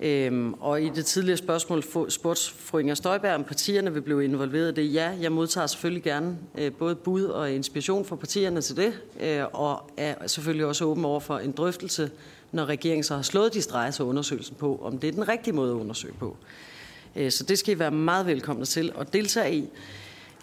[0.00, 4.78] Øhm, og i det tidligere spørgsmål spurgte fru Inger Støjberg, om partierne vil blive involveret
[4.78, 4.94] i det.
[4.94, 9.44] Ja, jeg modtager selvfølgelig gerne øh, både bud og inspiration fra partierne til det, øh,
[9.52, 12.10] og er selvfølgelig også åben over for en drøftelse,
[12.52, 15.54] når regeringen så har slået de streger til undersøgelsen på, om det er den rigtige
[15.54, 16.36] måde at undersøge på.
[17.16, 19.68] Øh, så det skal I være meget velkomne til at deltage i.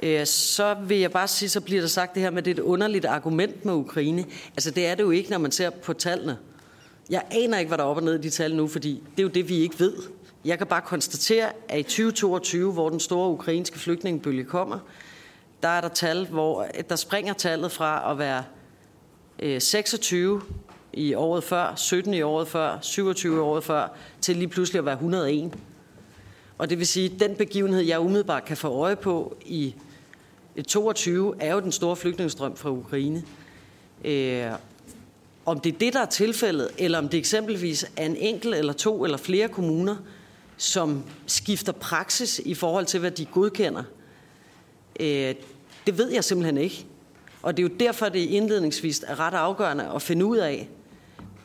[0.04, 2.52] Øh, så vil jeg bare sige, så bliver der sagt det her med, at det
[2.52, 4.26] er et underligt argument med Ukraine.
[4.56, 6.38] Altså det er det jo ikke, når man ser på tallene.
[7.10, 9.20] Jeg aner ikke, hvad der er op og ned i de tal nu, fordi det
[9.20, 9.94] er jo det, vi ikke ved.
[10.46, 14.80] Jeg kan bare konstatere, at i 2022, hvor den store ukrainske flygtningebølge kommer,
[15.64, 18.44] der er der tal, hvor der springer tallet fra at være
[19.40, 20.42] øh, 26
[20.94, 23.88] i året før, 17 i året før, 27 i året før,
[24.22, 25.54] til lige pludselig at være 101.
[26.58, 29.76] Og det vil sige, at den begivenhed, jeg umiddelbart kan få øje på i
[30.68, 33.24] 22, er jo den store flygtningestrøm fra Ukraine.
[34.06, 34.52] Øh,
[35.50, 38.74] om det er det, der er tilfældet, eller om det eksempelvis er en enkelt eller
[38.74, 39.96] to eller flere kommuner,
[40.58, 43.84] som skifter praksis i forhold til, hvad de godkender,
[45.00, 45.36] øh,
[45.86, 46.86] det ved jeg simpelthen ikke.
[47.42, 50.70] Og det er jo derfor, det indledningsvis er ret afgørende at finde ud af,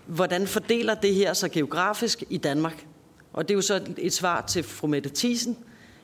[0.07, 2.87] hvordan fordeler det her sig geografisk i Danmark.
[3.33, 5.57] Og det er jo så et svar til fru Mette Thiesen,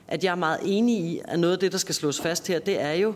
[0.07, 2.59] at jeg er meget enig i, at noget af det, der skal slås fast her,
[2.59, 3.13] det er jo,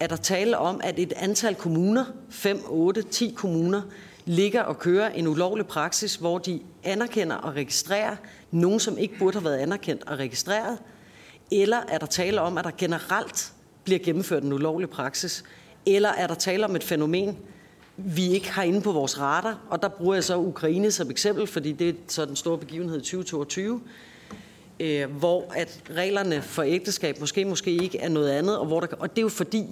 [0.00, 3.82] er der tale om, at et antal kommuner, 5, 8, 10 kommuner,
[4.24, 8.16] ligger og kører en ulovlig praksis, hvor de anerkender og registrerer
[8.50, 10.78] nogen, som ikke burde have været anerkendt og registreret,
[11.52, 13.52] eller er der tale om, at der generelt
[13.84, 15.44] bliver gennemført en ulovlig praksis,
[15.86, 17.38] eller er der tale om et fænomen,
[17.96, 21.46] vi ikke har inde på vores radar, og der bruger jeg så Ukraine som eksempel,
[21.46, 23.80] fordi det er så den store begivenhed i 2022,
[24.80, 28.86] øh, hvor at reglerne for ægteskab måske måske ikke er noget andet, og, hvor der,
[28.98, 29.64] og det er jo fordi,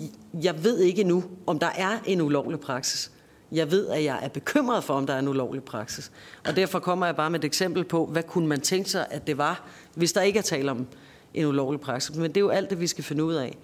[0.42, 3.10] jeg ved ikke nu, om der er en ulovlig praksis.
[3.52, 6.10] Jeg ved, at jeg er bekymret for, om der er en ulovlig praksis.
[6.48, 9.26] Og derfor kommer jeg bare med et eksempel på, hvad kunne man tænke sig, at
[9.26, 10.86] det var, hvis der ikke er tale om
[11.34, 12.16] en ulovlig praksis.
[12.16, 13.56] Men det er jo alt det, vi skal finde ud af.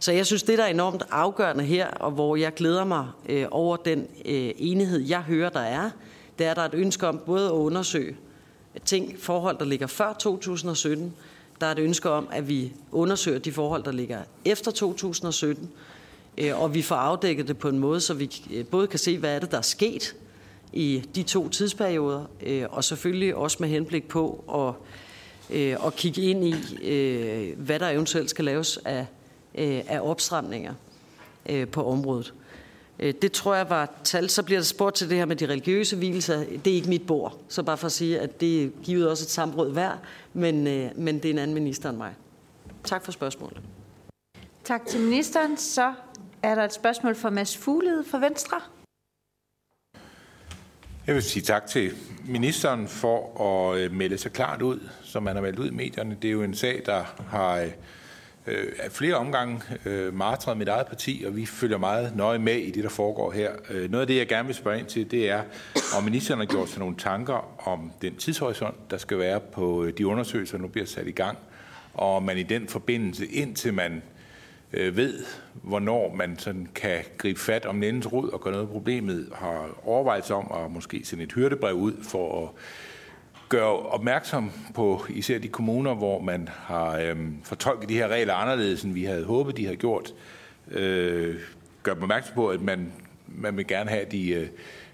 [0.00, 3.46] Så jeg synes, det der er enormt afgørende her, og hvor jeg glæder mig øh,
[3.50, 5.90] over den øh, enighed, jeg hører, der er,
[6.38, 8.16] det er, at der er et ønske om både at undersøge
[8.84, 11.14] ting, forhold, der ligger før 2017.
[11.60, 15.70] Der er et ønske om, at vi undersøger de forhold, der ligger efter 2017.
[16.38, 19.18] Øh, og vi får afdækket det på en måde, så vi øh, både kan se,
[19.18, 20.16] hvad er det, der er sket
[20.72, 24.74] i de to tidsperioder, øh, og selvfølgelig også med henblik på at,
[25.86, 26.54] at kigge ind i,
[27.56, 29.06] hvad der eventuelt skal laves af,
[29.88, 30.74] af opstramninger
[31.72, 32.34] på området.
[33.00, 34.30] Det tror jeg var tal.
[34.30, 36.44] Så bliver der spurgt til det her med de religiøse hvielser.
[36.64, 37.38] Det er ikke mit bord.
[37.48, 39.98] Så bare for at sige, at det er givet også et samråd værd,
[40.32, 40.64] men,
[40.96, 42.14] men det er en anden minister end mig.
[42.84, 43.60] Tak for spørgsmålet.
[44.64, 45.56] Tak til ministeren.
[45.56, 45.92] Så
[46.42, 48.60] er der et spørgsmål fra Mads Fuglede fra Venstre?
[51.06, 51.90] Jeg vil sige tak til
[52.24, 56.16] ministeren for at øh, melde sig klart ud, som man har meldt ud i medierne.
[56.22, 57.68] Det er jo en sag, der har
[58.46, 62.70] øh, flere omgange øh, martret mit eget parti, og vi følger meget nøje med i
[62.70, 63.52] det, der foregår her.
[63.70, 65.42] Øh, noget af det, jeg gerne vil spørge ind til, det er,
[65.96, 69.98] om ministeren har gjort sig nogle tanker om den tidshorisont, der skal være på øh,
[69.98, 71.38] de undersøgelser, der nu bliver sat i gang,
[71.94, 74.02] og man i den forbindelse, indtil man
[74.72, 78.72] øh, ved, hvornår man sådan kan gribe fat om nændens rod og gøre noget af
[78.72, 82.48] problemet, har overvejelser om at måske sende et hyrdebrev ud for at
[83.48, 88.82] gøre opmærksom på især de kommuner, hvor man har øh, fortolket de her regler anderledes,
[88.82, 90.14] end vi havde håbet, de havde gjort.
[90.70, 91.40] Øh,
[91.82, 92.92] gør opmærksom på, at man,
[93.26, 94.48] man vil gerne have, at de, øh,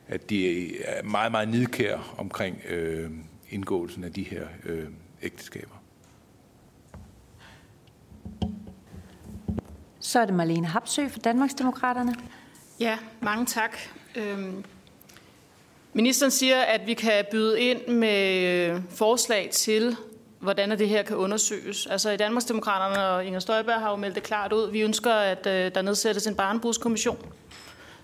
[0.09, 3.11] at de er meget, meget nidkær omkring øh,
[3.51, 4.87] indgåelsen af de her øh,
[5.23, 5.75] ægteskaber.
[10.01, 12.15] Så er det Marlene Hapsø fra Danmarksdemokraterne.
[12.81, 13.77] Ja, mange tak.
[14.17, 14.65] Øhm,
[15.97, 19.97] Ministeren siger, at vi kan byde ind med øh, forslag til,
[20.39, 21.87] hvordan det her kan undersøges.
[21.87, 24.71] Altså i Danmarksdemokraterne og Inger Støjberg har jo meldt det klart ud.
[24.71, 27.19] Vi ønsker, at øh, der nedsættes en barnebrugskommission.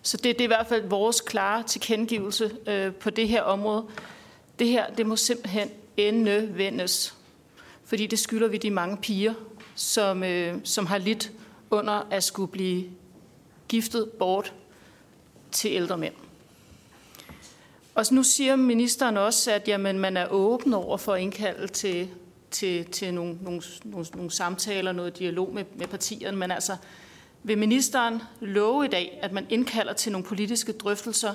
[0.03, 3.85] Så det, det er i hvert fald vores klare tilkendegivelse øh, på det her område.
[4.59, 7.14] Det her, det må simpelthen endevendes.
[7.85, 9.35] Fordi det skylder vi de mange piger,
[9.74, 11.33] som, øh, som har lidt
[11.70, 12.85] under at skulle blive
[13.68, 14.53] giftet bort
[15.53, 16.14] til ældre mænd.
[17.94, 22.09] Og nu siger ministeren også, at jamen, man er åben over for at indkalde til,
[22.50, 26.76] til, til nogle, nogle, nogle, nogle samtaler, noget dialog med, med partierne, men altså,
[27.42, 31.35] vil ministeren love i dag, at man indkalder til nogle politiske drøftelser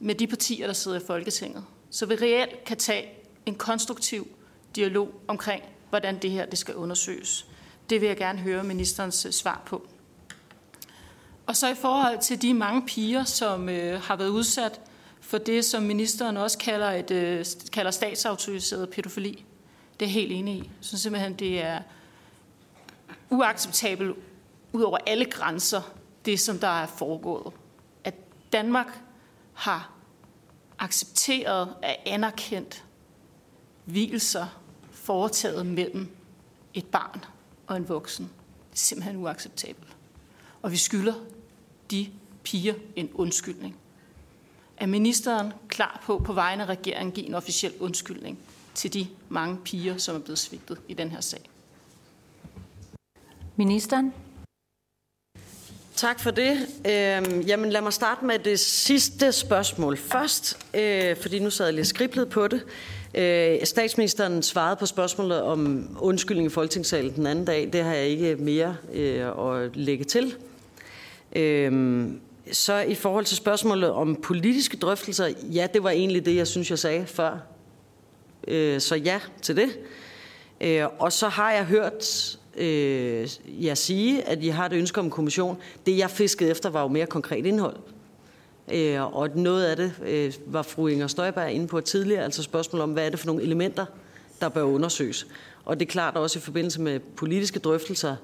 [0.00, 3.08] med de partier, der sidder i Folketinget, så vi reelt kan tage
[3.46, 4.28] en konstruktiv
[4.76, 7.46] dialog omkring, hvordan det her det skal undersøges.
[7.90, 9.86] Det vil jeg gerne høre ministerens øh, svar på.
[11.46, 14.80] Og så i forhold til de mange piger, som øh, har været udsat
[15.34, 19.44] for det, som ministeren også kalder, et, øh, kalder statsautoriseret pædofili.
[20.00, 20.58] Det er helt enig i.
[20.58, 21.80] Jeg synes simpelthen, det er
[23.30, 24.16] uacceptabelt
[24.72, 25.82] ud over alle grænser,
[26.24, 27.52] det som der er foregået.
[28.04, 28.14] At
[28.52, 29.00] Danmark
[29.52, 29.92] har
[30.78, 32.84] accepteret at anerkendt
[33.84, 34.46] hvilelser
[34.90, 36.16] foretaget mellem
[36.74, 37.24] et barn
[37.66, 38.24] og en voksen.
[38.70, 39.96] Det er simpelthen uacceptabelt.
[40.62, 41.14] Og vi skylder
[41.90, 42.10] de
[42.44, 43.76] piger en undskyldning.
[44.76, 48.38] Er ministeren klar på på vegne af regeringen at give en officiel undskyldning
[48.74, 51.50] til de mange piger, som er blevet svigtet i den her sag?
[53.56, 54.12] Ministeren?
[55.96, 56.52] Tak for det.
[56.86, 61.74] Øh, jamen lad mig starte med det sidste spørgsmål først, øh, fordi nu sad jeg
[61.74, 62.64] lidt skriblet på det.
[63.14, 67.68] Øh, statsministeren svarede på spørgsmålet om undskyldning i Folketingssalen den anden dag.
[67.72, 70.34] Det har jeg ikke mere øh, at lægge til.
[71.36, 72.06] Øh,
[72.52, 76.70] så i forhold til spørgsmålet om politiske drøftelser, ja, det var egentlig det, jeg synes,
[76.70, 77.38] jeg sagde før.
[78.48, 79.78] Øh, så ja til det.
[80.60, 85.04] Øh, og så har jeg hørt øh, jer sige, at I har et ønske om
[85.06, 85.56] en kommission.
[85.86, 87.76] Det, jeg fiskede efter, var jo mere konkret indhold.
[88.72, 92.82] Øh, og noget af det øh, var fru Inger Støjberg inde på tidligere, altså spørgsmålet
[92.82, 93.86] om, hvad er det for nogle elementer,
[94.40, 95.26] der bør undersøges.
[95.64, 98.16] Og det er klart også i forbindelse med politiske drøftelser,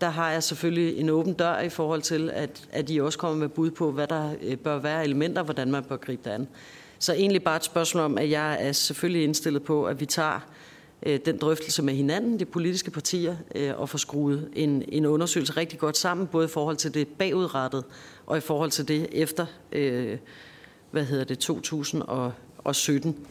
[0.00, 3.36] der har jeg selvfølgelig en åben dør i forhold til, at, at I også kommer
[3.36, 6.48] med bud på, hvad der øh, bør være elementer, hvordan man bør gribe det an.
[6.98, 10.40] Så egentlig bare et spørgsmål om, at jeg er selvfølgelig indstillet på, at vi tager
[11.02, 15.52] øh, den drøftelse med hinanden, de politiske partier, øh, og får skruet en, en undersøgelse
[15.56, 17.84] rigtig godt sammen, både i forhold til det bagudrettet
[18.26, 20.18] og i forhold til det efter, øh,
[20.90, 23.26] hvad hedder det, 2017.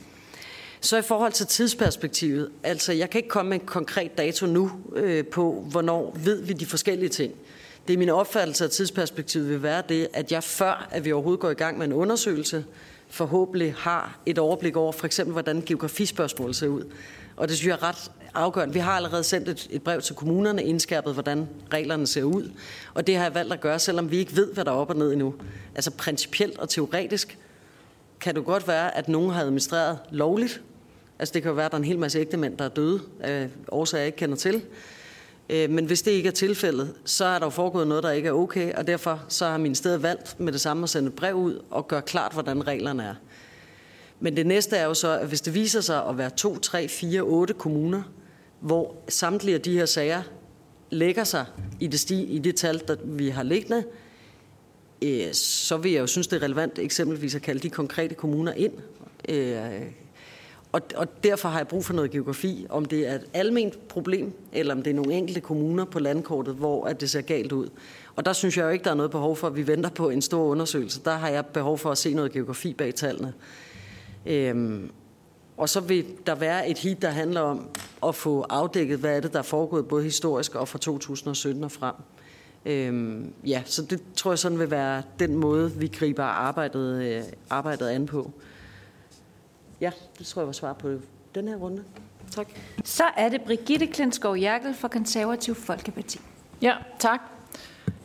[0.82, 4.72] Så i forhold til tidsperspektivet, altså jeg kan ikke komme med en konkret dato nu
[4.96, 7.34] øh, på, hvornår ved vi de forskellige ting.
[7.88, 11.40] Det er min opfattelse, at tidsperspektivet vil være det, at jeg før, at vi overhovedet
[11.40, 12.66] går i gang med en undersøgelse,
[13.10, 16.84] forhåbentlig har et overblik over for eksempel, hvordan geografispørgsmålet ser ud.
[17.38, 18.74] Og det synes jeg er ret afgørende.
[18.74, 22.52] Vi har allerede sendt et, et brev til kommunerne, indskærpet, hvordan reglerne ser ud.
[22.94, 24.90] Og det har jeg valgt at gøre, selvom vi ikke ved, hvad der er op
[24.90, 25.34] og ned endnu.
[25.76, 27.38] Altså principielt og teoretisk
[28.20, 30.62] kan det godt være, at nogen har administreret lovligt.
[31.20, 33.02] Altså det kan jo være, at der er en hel masse ægtemænd, der er døde
[33.20, 34.62] af årsager, jeg ikke kender til.
[35.50, 38.28] Øh, men hvis det ikke er tilfældet, så er der jo foregået noget, der ikke
[38.28, 41.16] er okay, og derfor så har min sted valgt med det samme at sende et
[41.16, 43.16] brev ud og gøre klart, hvordan reglerne er.
[44.20, 46.88] Men det næste er jo så, at hvis det viser sig at være 2, 3,
[46.88, 48.04] 4, 8 kommuner,
[48.60, 50.22] hvor samtlige af de her sager
[50.90, 51.46] lægger sig
[51.80, 53.84] i det, sti, i det tal, der vi har liggende,
[55.02, 58.54] øh, så vil jeg jo synes, det er relevant eksempelvis at kalde de konkrete kommuner
[58.54, 58.74] ind.
[59.30, 59.82] Øh,
[60.72, 64.34] og, og derfor har jeg brug for noget geografi, om det er et almindeligt problem,
[64.54, 67.70] eller om det er nogle enkelte kommuner på landkortet, hvor at det ser galt ud.
[68.16, 70.10] Og der synes jeg jo ikke, der er noget behov for, at vi venter på
[70.10, 71.02] en stor undersøgelse.
[71.06, 73.34] Der har jeg behov for at se noget geografi bag tallene.
[74.26, 74.92] Øhm,
[75.58, 77.70] og så vil der være et hit, der handler om
[78.08, 81.72] at få afdækket, hvad er det, der er foregået både historisk og fra 2017 og
[81.72, 81.96] frem.
[82.68, 87.22] Øhm, ja, så det tror jeg sådan vil være den måde, vi griber arbejdet, øh,
[87.50, 88.32] arbejdet an på.
[89.82, 90.90] Ja, det tror jeg var svar på
[91.36, 91.84] den her runde.
[92.32, 92.48] Tak.
[92.84, 96.20] Så er det Brigitte Klinskov Jerkel fra Konservativ Folkeparti.
[96.62, 97.20] Ja, tak.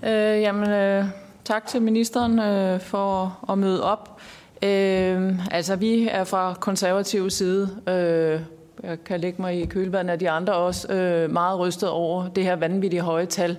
[0.02, 1.04] Øh, jamen, øh,
[1.44, 4.20] tak til ministeren øh, for at møde op.
[4.62, 8.40] Øh, altså, vi er fra konservativ side, øh,
[8.82, 12.44] jeg kan lægge mig i kølvandet af de andre også, øh, meget rystet over det
[12.44, 13.56] her vanvittige høje tal,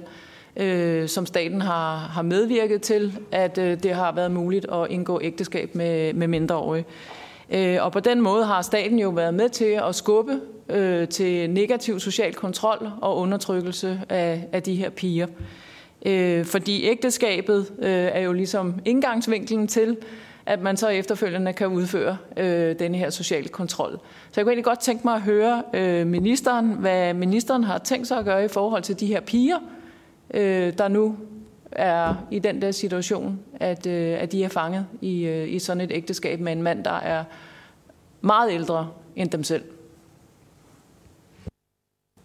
[0.57, 5.19] øh, som staten har, har medvirket til, at øh, det har været muligt at indgå
[5.23, 6.85] ægteskab med, med mindreårige.
[7.49, 10.39] Øh, og på den måde har staten jo været med til at skubbe
[10.69, 15.27] øh, til negativ social kontrol og undertrykkelse af, af de her piger.
[16.05, 19.97] Øh, fordi ægteskabet øh, er jo ligesom indgangsvinklen til,
[20.45, 23.99] at man så efterfølgende kan udføre øh, denne her sociale kontrol.
[24.31, 28.07] Så jeg kunne egentlig godt tænke mig at høre øh, ministeren, hvad ministeren har tænkt
[28.07, 29.57] sig at gøre i forhold til de her piger,
[30.33, 31.17] øh, der nu
[31.71, 35.81] er i den der situation, at, øh, at de er fanget i, øh, i sådan
[35.81, 37.23] et ægteskab med en mand, der er
[38.21, 39.63] meget ældre end dem selv.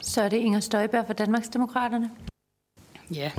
[0.01, 2.11] Så er det Inger Støjberg fra Danmarksdemokraterne.
[3.15, 3.33] Ja,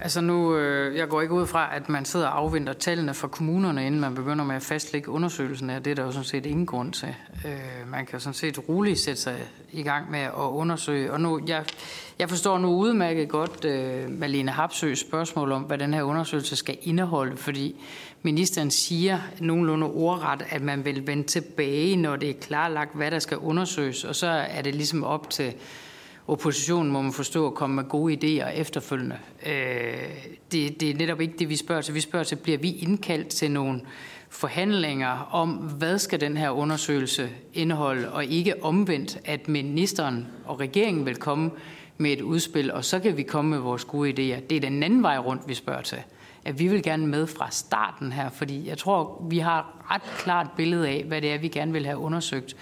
[0.00, 3.28] Altså nu, øh, jeg går ikke ud fra, at man sidder og afventer tallene fra
[3.28, 5.82] kommunerne, inden man begynder med at fastlægge undersøgelsen af.
[5.82, 7.14] Det er der jo sådan set ingen grund til.
[7.44, 9.36] Øh, man kan sådan set roligt sætte sig
[9.72, 11.12] i gang med at undersøge.
[11.12, 11.64] Og nu, jeg,
[12.18, 16.78] jeg forstår nu udmærket godt øh, Malene Hapsøs spørgsmål om, hvad den her undersøgelse skal
[16.82, 17.76] indeholde, fordi
[18.22, 23.18] ministeren siger nogenlunde ordret, at man vil vende tilbage, når det er klarlagt, hvad der
[23.18, 25.54] skal undersøges, og så er det ligesom op til
[26.28, 29.18] oppositionen, må man forstå, at komme med gode idéer efterfølgende.
[29.46, 29.52] Øh,
[30.52, 31.94] det, det er netop ikke det, vi spørger til.
[31.94, 33.80] Vi spørger til, bliver vi indkaldt til nogle
[34.28, 41.06] forhandlinger om, hvad skal den her undersøgelse indeholde, og ikke omvendt, at ministeren og regeringen
[41.06, 41.50] vil komme
[41.98, 44.40] med et udspil, og så kan vi komme med vores gode idéer.
[44.50, 45.98] Det er den anden vej rundt, vi spørger til.
[46.44, 50.46] At vi vil gerne med fra starten her, fordi jeg tror, vi har ret klart
[50.56, 52.56] billede af, hvad det er, vi gerne vil have undersøgt.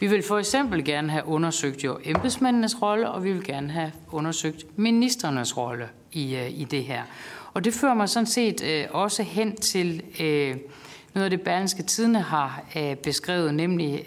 [0.00, 3.92] Vi vil for eksempel gerne have undersøgt jo embedsmændenes rolle, og vi vil gerne have
[4.12, 7.02] undersøgt ministernes rolle i, øh, i det her.
[7.54, 10.60] Og det fører mig sådan set øh, også hen til uh,
[11.14, 12.62] noget af det Berlingske Tidene har
[13.02, 14.04] beskrevet, nemlig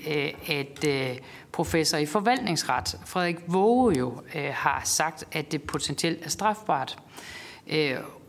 [0.50, 1.18] at uh,
[1.52, 6.98] professor i forvaltningsret, Frederik Våge jo, har sagt, at det potentielt er strafbart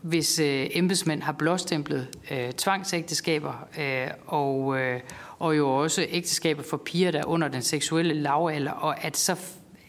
[0.01, 4.99] hvis øh, embedsmænd har blåstemplet øh, tvangsægteskaber øh, og, øh,
[5.39, 9.35] og jo også ægteskaber for piger, der er under den seksuelle lavalder, og at så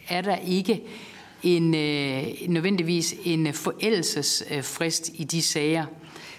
[0.09, 0.83] er der ikke
[1.42, 5.87] en, øh, nødvendigvis en forældelsesfrist i de sager.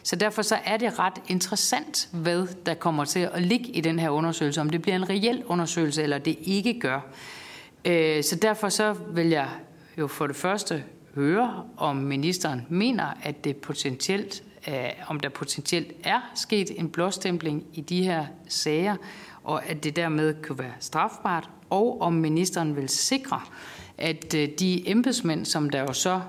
[0.03, 3.99] Så derfor så er det ret interessant, hvad der kommer til at ligge i den
[3.99, 6.99] her undersøgelse, om det bliver en reel undersøgelse, eller det ikke gør.
[7.85, 9.47] Øh, så derfor så vil jeg
[9.97, 10.83] jo for det første
[11.15, 14.73] høre, om ministeren mener, at det potentielt, øh,
[15.07, 18.95] om der potentielt er sket en blåstempling i de her sager,
[19.43, 23.41] og at det dermed kan være strafbart, og om ministeren vil sikre,
[23.97, 26.21] at øh, de embedsmænd, som der jo så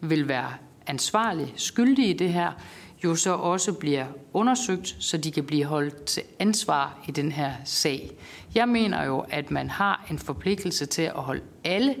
[0.00, 0.52] vil være
[0.86, 2.52] ansvarlige, skyldige i det her,
[3.04, 7.52] jo så også bliver undersøgt, så de kan blive holdt til ansvar i den her
[7.64, 8.10] sag.
[8.54, 11.94] Jeg mener jo, at man har en forpligtelse til at holde alle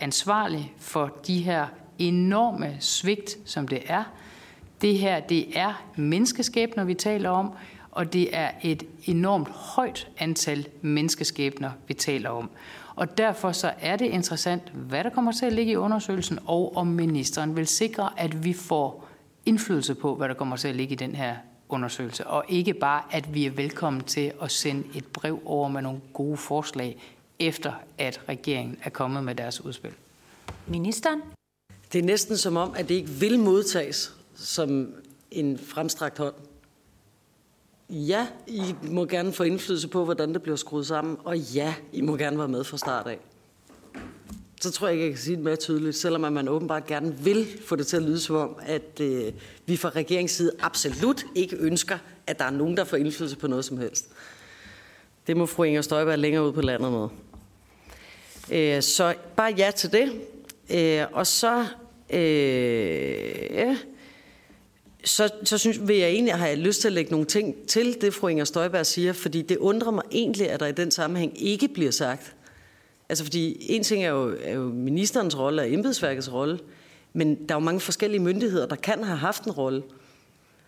[0.00, 1.66] ansvarlig for de her
[1.98, 4.04] enorme svigt, som det er.
[4.80, 7.52] Det her, det er menneskeskæbner, vi taler om,
[7.90, 12.50] og det er et enormt højt antal menneskeskæbner, vi taler om.
[12.96, 16.76] Og derfor så er det interessant, hvad der kommer til at ligge i undersøgelsen, og
[16.76, 19.08] om ministeren vil sikre, at vi får
[19.46, 21.36] indflydelse på, hvad der kommer til at ligge i den her
[21.68, 25.82] undersøgelse, og ikke bare, at vi er velkommen til at sende et brev over med
[25.82, 26.96] nogle gode forslag,
[27.38, 29.92] efter at regeringen er kommet med deres udspil.
[30.66, 31.22] Ministeren?
[31.92, 34.94] Det er næsten som om, at det ikke vil modtages som
[35.30, 36.34] en fremstrakt hånd.
[37.90, 42.00] Ja, I må gerne få indflydelse på, hvordan det bliver skruet sammen, og ja, I
[42.00, 43.18] må gerne være med fra start af.
[44.60, 47.46] Så tror jeg ikke, jeg kan sige det mere tydeligt, selvom man åbenbart gerne vil
[47.66, 49.32] få det til at lyde som om, at øh,
[49.66, 53.46] vi fra regeringens side absolut ikke ønsker, at der er nogen, der får indflydelse på
[53.46, 54.08] noget som helst.
[55.26, 57.08] Det må fru Inger Støjberg længere ud på landet med.
[58.52, 60.12] Øh, så bare ja til det.
[60.70, 61.66] Øh, og så,
[62.10, 63.76] øh,
[65.04, 68.14] så, så synes, vil jeg egentlig have lyst til at lægge nogle ting til det,
[68.14, 71.68] fru Inger Støjberg siger, fordi det undrer mig egentlig, at der i den sammenhæng ikke
[71.68, 72.34] bliver sagt.
[73.08, 76.58] Altså fordi en ting er jo, er jo ministerens rolle og embedsværkets rolle,
[77.12, 79.82] men der er jo mange forskellige myndigheder, der kan have haft en rolle.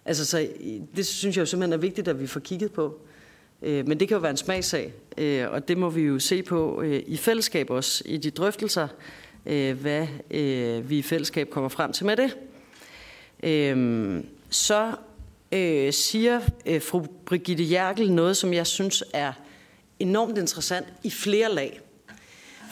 [0.04, 3.00] Altså, så øh, det synes jeg jo simpelthen er vigtigt, at vi får kigget på.
[3.62, 6.42] Øh, men det kan jo være en smagssag, øh, og det må vi jo se
[6.42, 8.88] på øh, i fællesskab også, i de drøftelser,
[9.74, 10.06] hvad
[10.82, 12.36] vi i fællesskab kommer frem til med det.
[14.50, 14.92] Så
[15.90, 16.40] siger
[16.80, 19.32] fru Brigitte Jærkel noget, som jeg synes er
[19.98, 21.80] enormt interessant i flere lag.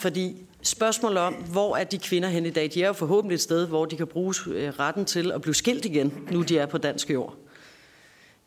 [0.01, 2.71] Fordi spørgsmålet om, hvor er de kvinder hen i dag?
[2.75, 4.35] De er jo forhåbentlig et sted, hvor de kan bruge
[4.71, 7.37] retten til at blive skilt igen, nu de er på dansk jord.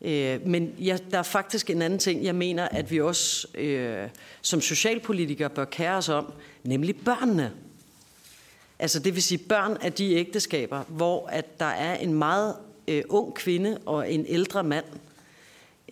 [0.02, 4.08] Øh, men ja, der er faktisk en anden ting, jeg mener, at vi også øh,
[4.42, 6.32] som socialpolitikere bør kære os om,
[6.64, 7.52] nemlig børnene.
[8.78, 12.54] Altså det vil sige børn af de ægteskaber, hvor at der er en meget
[12.88, 14.84] øh, ung kvinde og en ældre mand.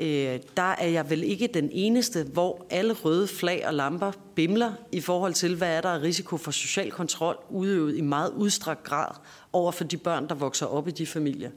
[0.01, 4.73] Øh, der er jeg vel ikke den eneste, hvor alle røde flag og lamper bimler
[4.93, 8.83] i forhold til, hvad er der af risiko for social kontrol udøvet i meget udstrakt
[8.83, 9.15] grad
[9.53, 11.51] over for de børn, der vokser op i de familier.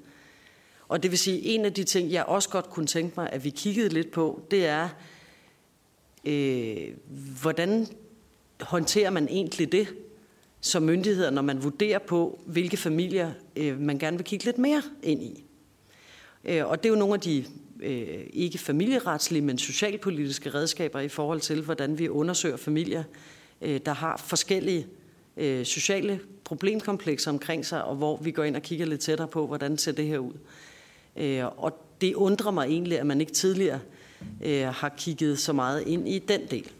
[0.89, 3.43] Og det vil sige, en af de ting, jeg også godt kunne tænke mig, at
[3.43, 4.89] vi kiggede lidt på, det er,
[6.25, 6.87] øh,
[7.41, 7.87] hvordan
[8.61, 9.87] håndterer man egentlig det
[10.61, 14.81] som myndigheder, når man vurderer på, hvilke familier øh, man gerne vil kigge lidt mere
[15.03, 15.43] ind i.
[16.45, 17.45] Øh, og det er jo nogle af de
[17.79, 23.03] øh, ikke familieretslige, men socialpolitiske redskaber i forhold til, hvordan vi undersøger familier,
[23.61, 24.87] øh, der har forskellige
[25.37, 29.47] øh, sociale problemkomplekser omkring sig, og hvor vi går ind og kigger lidt tættere på,
[29.47, 30.33] hvordan ser det her ud.
[31.15, 33.79] Øh, og det undrer mig egentlig, at man ikke tidligere
[34.43, 36.71] øh, har kigget så meget ind i den del.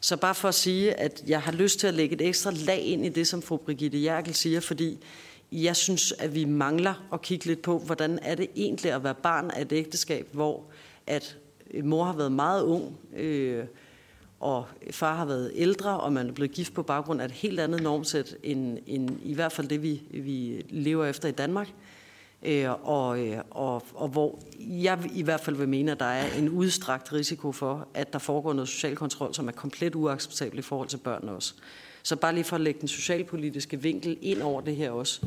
[0.00, 2.80] Så bare for at sige, at jeg har lyst til at lægge et ekstra lag
[2.80, 4.98] ind i det, som fru Brigitte Jærkel siger, fordi
[5.52, 9.14] jeg synes, at vi mangler at kigge lidt på, hvordan er det egentlig at være
[9.14, 10.64] barn af et ægteskab, hvor
[11.06, 11.36] at
[11.70, 13.64] øh, mor har været meget ung, øh,
[14.40, 17.60] og far har været ældre, og man er blevet gift på baggrund af et helt
[17.60, 21.68] andet normsæt, end, end i hvert fald det, vi, vi lever efter i Danmark.
[22.44, 26.34] Øh, og, øh, og, og hvor jeg i hvert fald vil mene, at der er
[26.38, 30.62] en udstrakt risiko for, at der foregår noget social kontrol, som er komplet uacceptabel i
[30.62, 31.54] forhold til børn også.
[32.02, 35.26] Så bare lige for at lægge den socialpolitiske vinkel ind over det her også.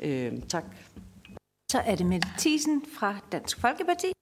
[0.00, 0.64] Øh, tak.
[1.72, 4.12] Så er det Mette Thiesen fra Dansk Folkeparti.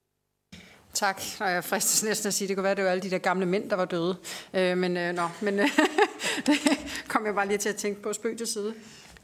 [0.95, 3.19] Tak, og jeg fristes næsten at sige, det kunne være, det var alle de der
[3.19, 4.17] gamle mænd, der var døde.
[4.55, 5.69] Øh, men øh, nå, men øh,
[6.47, 6.57] det
[7.09, 8.75] kom jeg bare lige til at tænke på spøg til side.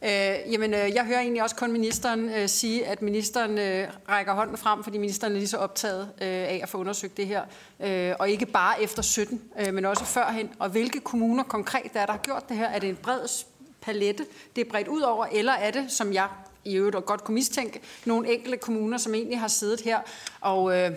[0.03, 4.34] Øh, jamen, øh, jeg hører egentlig også kun ministeren øh, sige, at ministeren øh, rækker
[4.34, 7.42] hånden frem, fordi ministeren er lige så optaget øh, af at få undersøgt det her.
[7.80, 10.51] Øh, og ikke bare efter 17, øh, men også førhen.
[10.59, 12.68] Og hvilke kommuner konkret er, der har gjort det her?
[12.68, 13.44] Er det en bred
[13.80, 14.26] palette,
[14.57, 16.28] det er bredt ud over, eller er det, som jeg
[16.64, 19.99] i øvrigt godt kunne mistænke, nogle enkelte kommuner, som egentlig har siddet her
[20.40, 20.90] og øh,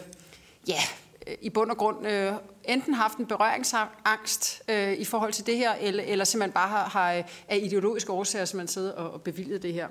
[0.68, 0.80] ja,
[1.28, 2.34] øh, i bund og grund øh,
[2.70, 6.90] enten haft en berøringsangst øh, i forhold til det her, eller, eller simpelthen bare har,
[6.90, 9.88] har øh, af ideologiske årsager, som man sidder og, og bevilget det her.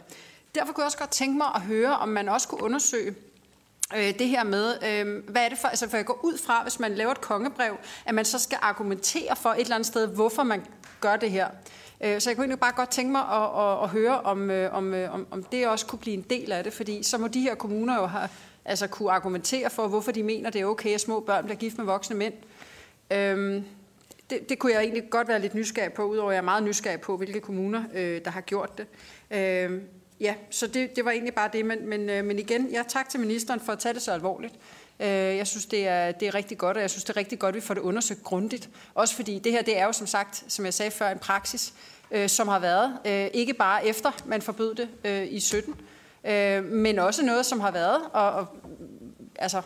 [0.54, 3.14] Derfor kunne jeg også godt tænke mig at høre, om man også kunne undersøge,
[3.96, 6.62] øh, det her med, øh, hvad er det for, altså for jeg går ud fra,
[6.62, 10.06] hvis man laver et kongebrev, at man så skal argumentere for et eller andet sted,
[10.06, 10.66] hvorfor man
[11.00, 11.48] gør det her.
[12.00, 14.74] Øh, så jeg kunne egentlig bare godt tænke mig at, at, at høre, om, øh,
[14.74, 17.28] om, øh, om, om det også kunne blive en del af det, fordi så må
[17.28, 18.28] de her kommuner jo have,
[18.64, 21.78] altså kunne argumentere for, hvorfor de mener, det er okay, at små børn bliver gift
[21.78, 22.34] med voksne mænd.
[23.10, 23.64] Øhm,
[24.30, 26.62] det, det kunne jeg egentlig godt være lidt nysgerrig på, udover at jeg er meget
[26.62, 28.86] nysgerrig på, hvilke kommuner, øh, der har gjort det.
[29.30, 29.82] Øhm,
[30.20, 31.66] ja, så det, det var egentlig bare det.
[31.66, 34.54] Men, men, øh, men igen, ja, tak til ministeren for at tage det så alvorligt.
[35.00, 37.38] Øh, jeg synes, det er, det er rigtig godt, og jeg synes, det er rigtig
[37.38, 38.68] godt, at vi får det undersøgt grundigt.
[38.94, 41.74] Også fordi det her, det er jo som sagt, som jeg sagde før, en praksis,
[42.10, 45.74] øh, som har været, øh, ikke bare efter man forbød det øh, i 17,
[46.24, 48.46] øh, men også noget, som har været, og, og
[49.36, 49.62] altså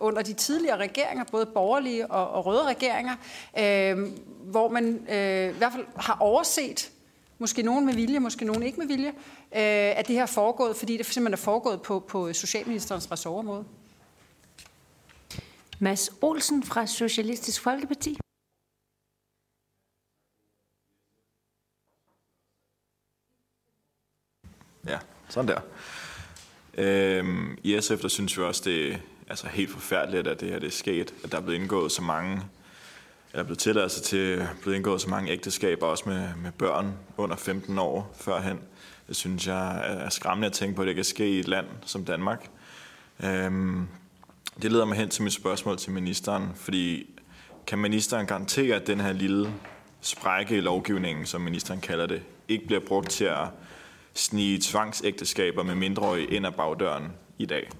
[0.00, 3.16] under de tidligere regeringer, både borgerlige og, og røde regeringer,
[3.58, 4.08] øh,
[4.44, 6.90] hvor man øh, i hvert fald har overset,
[7.38, 10.76] måske nogen med vilje, måske nogen ikke med vilje, øh, at det her er foregået,
[10.76, 13.64] fordi det simpelthen er foregået på, på Socialministerens ressortområde.
[15.78, 18.18] Mads Olsen fra Socialistisk Folkeparti.
[24.86, 25.60] Ja, sådan der.
[26.74, 30.66] Øhm, I SF, der synes vi også, det altså helt forfærdeligt, at det her det
[30.66, 31.14] er sket.
[31.24, 32.42] At der er blevet indgået så mange,
[33.32, 37.36] der er blevet tilladelse til, blevet indgået så mange ægteskaber, også med, med børn under
[37.36, 38.60] 15 år førhen.
[39.08, 41.66] Det synes jeg er skræmmende at tænke på, at det kan ske i et land
[41.86, 42.50] som Danmark.
[43.24, 43.88] Øhm,
[44.62, 47.10] det leder mig hen til mit spørgsmål til ministeren, fordi
[47.66, 49.54] kan ministeren garantere, at den her lille
[50.00, 53.48] sprække i lovgivningen, som ministeren kalder det, ikke bliver brugt til at
[54.14, 57.70] snige tvangsægteskaber med mindreårige ind ad bagdøren i dag?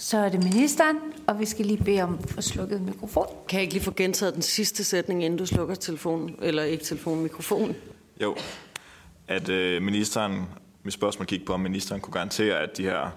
[0.00, 0.96] Så er det ministeren,
[1.26, 3.26] og vi skal lige bede om at få slukket mikrofon.
[3.48, 6.84] Kan jeg ikke lige få gentaget den sidste sætning, inden du slukker telefonen, eller ikke
[6.84, 7.76] telefonen, mikrofonen?
[8.22, 8.36] Jo,
[9.28, 10.44] at øh, ministeren,
[10.82, 13.10] mit spørgsmål gik på, om ministeren kunne garantere, at de her,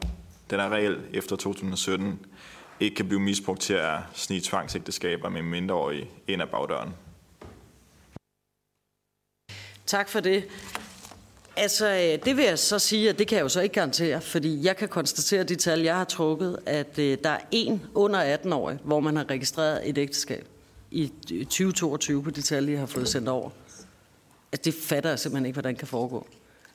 [0.49, 2.19] den her regel efter 2017
[2.79, 6.93] ikke kan blive misbrugt til at snige tvangsægteskaber med mindreårige ind ad bagdøren.
[9.85, 10.43] Tak for det.
[11.55, 14.21] Altså, øh, det vil jeg så sige, at det kan jeg jo så ikke garantere,
[14.21, 18.19] fordi jeg kan konstatere de tal, jeg har trukket, at øh, der er en under
[18.19, 20.47] 18 år, hvor man har registreret et ægteskab
[20.91, 23.49] i øh, 2022 på de tal, jeg har fået sendt over.
[24.51, 26.27] At det fatter jeg simpelthen ikke, hvordan det kan foregå.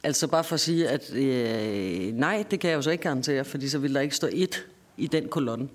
[0.03, 3.45] Altså bare for at sige, at øh, nej, det kan jeg jo så ikke garantere,
[3.45, 4.66] fordi så vil der ikke stå et
[4.97, 5.68] i den kolonne.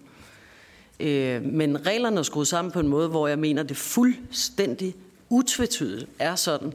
[0.99, 4.95] Øh, men reglerne er skruet sammen på en måde, hvor jeg mener, det fuldstændig
[5.29, 6.73] utvetydigt er sådan,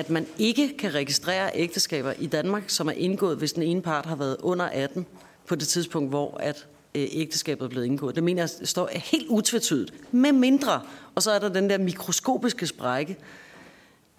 [0.00, 4.06] at man ikke kan registrere ægteskaber i Danmark, som er indgået, hvis den ene part
[4.06, 5.06] har været under 18
[5.46, 8.14] på det tidspunkt, hvor at øh, ægteskabet er blevet indgået.
[8.14, 10.12] Det mener jeg står helt utvetydigt.
[10.12, 10.80] Med mindre,
[11.14, 13.16] og så er der den der mikroskopiske sprække,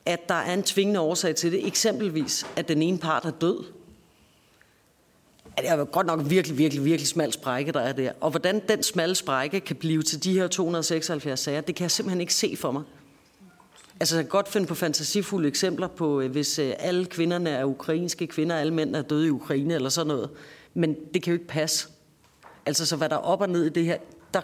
[0.06, 1.68] at der er en tvingende årsag til det.
[1.68, 3.64] Eksempelvis, at den ene part er død.
[5.58, 8.12] det er godt nok virkelig, virkelig, virkelig smal sprække, der er der.
[8.20, 11.92] Og hvordan den smalle sprække kan blive til de her 276 sager, det kan jeg
[11.92, 12.84] simpelthen ikke se for mig.
[14.02, 17.66] Altså, jeg kan godt finde på fantasifulde eksempler på, øh, hvis øh, alle kvinderne er
[17.66, 20.30] ukrainske kvinder, alle mænd er døde i Ukraine eller sådan noget.
[20.74, 21.88] Men det kan jo ikke passe.
[22.66, 23.98] Altså, så hvad der er op og ned i det her,
[24.34, 24.42] der,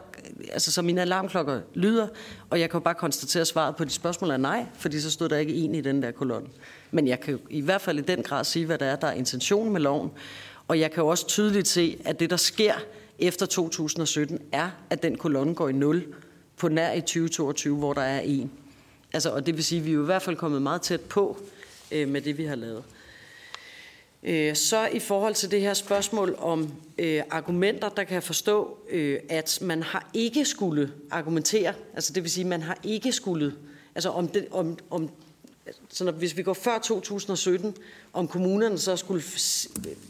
[0.52, 2.08] altså, så mine alarmklokker lyder,
[2.50, 5.12] og jeg kan jo bare konstatere, at svaret på de spørgsmål er nej, fordi så
[5.12, 6.48] stod der ikke en i den der kolonne.
[6.92, 9.08] Men jeg kan jo i hvert fald i den grad sige, hvad der er, der
[9.08, 10.12] er intentionen med loven.
[10.68, 12.74] Og jeg kan jo også tydeligt se, at det, der sker
[13.20, 16.06] efter 2017, er, at den kolonne går i nul
[16.58, 18.52] på nær i 2022, hvor der er en.
[19.14, 21.02] Altså, og det vil sige, at vi er jo i hvert fald kommet meget tæt
[21.02, 21.38] på
[21.92, 22.84] øh, med det, vi har lavet.
[24.24, 28.78] Øh, så i forhold til det her spørgsmål om øh, argumenter, der kan jeg forstå,
[28.90, 33.12] øh, at man har ikke skulle argumentere, altså det vil sige, at man har ikke
[33.12, 33.54] skulle,
[33.96, 35.10] altså om, det, om, om
[35.66, 37.76] altså, sådan at hvis vi går før 2017,
[38.14, 39.24] om kommunerne så skulle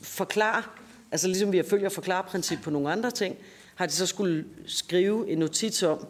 [0.01, 0.63] forklare,
[1.11, 3.35] altså ligesom vi har følger forklare-princip på nogle andre ting,
[3.75, 6.07] har de så skulle skrive en notits om,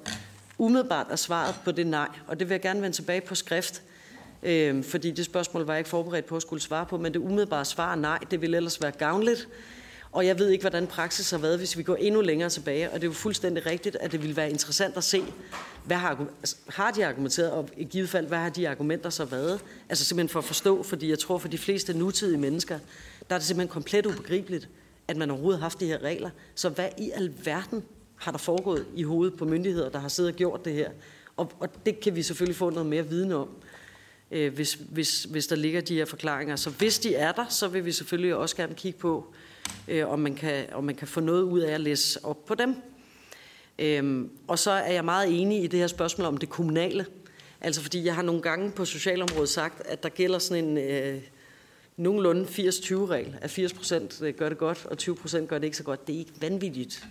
[0.58, 3.82] umiddelbart er svaret på det nej, og det vil jeg gerne vende tilbage på skrift,
[4.44, 7.20] øh, fordi det spørgsmål var jeg ikke forberedt på at skulle svare på, men det
[7.20, 9.48] umiddelbare svar er nej, det vil ellers være gavnligt,
[10.12, 12.90] og jeg ved ikke, hvordan praksis har været, hvis vi går endnu længere tilbage.
[12.90, 15.24] Og det er jo fuldstændig rigtigt, at det ville være interessant at se,
[15.86, 19.26] hvad har, altså, har de argumenteret, og i givet fald, hvad har de argumenter så
[19.26, 19.60] været?
[19.90, 22.80] Altså simpelthen for at forstå, fordi jeg tror, for de fleste nutidige mennesker,
[23.30, 24.70] der er det simpelthen komplet ubegribeligt,
[25.08, 26.30] at man overhovedet har haft de her regler.
[26.56, 27.84] Så hvad i alverden
[28.18, 30.92] har der foregået i hovedet på myndigheder, der har siddet og gjort det her?
[31.38, 33.50] Og, og det kan vi selvfølgelig få noget mere viden om,
[34.32, 36.56] øh, hvis, hvis, hvis der ligger de her forklaringer.
[36.56, 39.34] Så hvis de er der, så vil vi selvfølgelig også gerne kigge på,
[39.88, 42.56] øh, om, man kan, om man kan få noget ud af at læse op på
[42.56, 42.76] dem.
[43.80, 47.06] Øhm, og så er jeg meget enig i det her spørgsmål om det kommunale.
[47.62, 51.22] Altså fordi jeg har nogle gange på socialområdet sagt, at der gælder sådan en øh,
[51.98, 55.78] nogenlunde 80-20-regel, at 80 procent øh, gør det godt, og 20 procent gør det ikke
[55.78, 56.08] så godt.
[56.08, 57.08] Det er ikke vanvittigt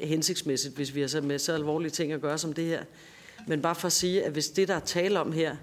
[0.00, 2.84] hensigtsmæssigt, hvis vi har så med så alvorlige ting at gøre som det her.
[3.46, 5.56] Men bare for at sige, at hvis det, der er tale om her,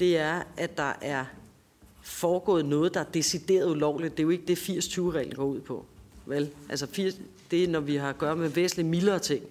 [0.00, 1.24] det er, at der er
[2.02, 4.16] foregået noget, der er decideret ulovligt.
[4.16, 5.86] Det er jo ikke det, 80-20-reglen går ud på.
[6.26, 6.50] Vel?
[6.68, 6.86] Altså,
[7.50, 9.44] det er, når vi har at gøre med væsentligt mildere ting.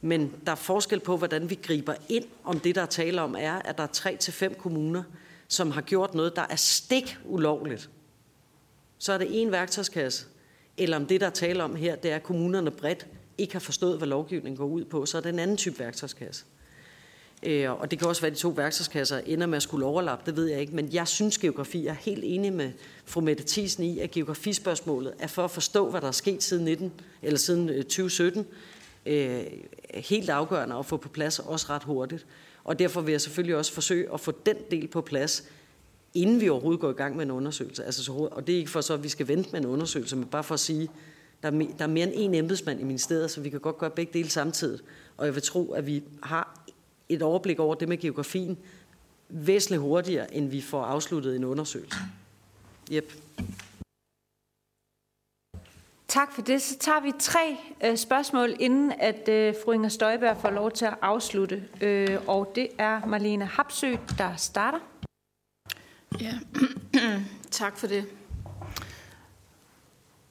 [0.00, 3.36] Men der er forskel på, hvordan vi griber ind, om det, der er tale om,
[3.38, 5.02] er, at der er 3 til fem kommuner,
[5.48, 7.90] som har gjort noget, der er stik ulovligt.
[8.98, 10.26] Så er det en værktøjskasse.
[10.78, 13.06] Eller om det, der er tale om her, det er, at kommunerne bredt
[13.38, 16.44] ikke har forstået, hvad lovgivningen går ud på, så er det en anden type værktøjskasse.
[17.42, 20.22] Øh, og det kan også være, at de to værktøjskasser ender med at skulle overlappe,
[20.26, 20.74] det ved jeg ikke.
[20.74, 22.72] Men jeg synes, geografi jeg er helt enig med
[23.04, 26.64] fru Mette Thiesen i, at geografispørgsmålet er for at forstå, hvad der er sket siden,
[26.64, 28.46] 19, eller siden øh, 2017,
[29.06, 29.44] øh,
[29.94, 32.26] helt afgørende at få på plads, også ret hurtigt.
[32.64, 35.44] Og derfor vil jeg selvfølgelig også forsøge at få den del på plads,
[36.16, 37.84] inden vi overhovedet går i gang med en undersøgelse.
[37.84, 38.12] Altså så.
[38.12, 40.44] Og det er ikke for så, at vi skal vente med en undersøgelse, men bare
[40.44, 40.88] for at sige,
[41.42, 43.90] der er, der er mere end én embedsmand i ministeriet, så vi kan godt gøre
[43.90, 44.80] begge dele samtidig.
[45.16, 46.60] Og jeg vil tro, at vi har
[47.08, 48.58] et overblik over det med geografien
[49.28, 51.98] væsentligt hurtigere, end vi får afsluttet en undersøgelse.
[52.92, 53.12] Yep.
[56.08, 56.62] Tak for det.
[56.62, 60.84] Så tager vi tre øh, spørgsmål, inden at øh, fru Inger Støjberg får lov til
[60.84, 61.64] at afslutte.
[61.80, 64.78] Øh, og det er Marlene Hapsø, der starter.
[66.20, 66.38] Ja,
[67.50, 68.04] tak for det.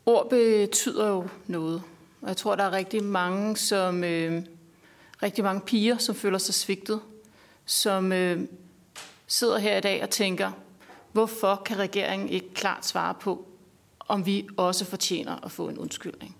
[0.05, 1.81] Ord betyder jo noget.
[2.21, 4.43] Og jeg tror, der er rigtig mange, som øh,
[5.23, 7.01] rigtig mange piger, som føler sig svigtet,
[7.65, 8.41] som øh,
[9.27, 10.51] sidder her i dag og tænker,
[11.11, 13.47] hvorfor kan regeringen ikke klart svare på,
[13.99, 16.37] om vi også fortjener at få en undskyldning?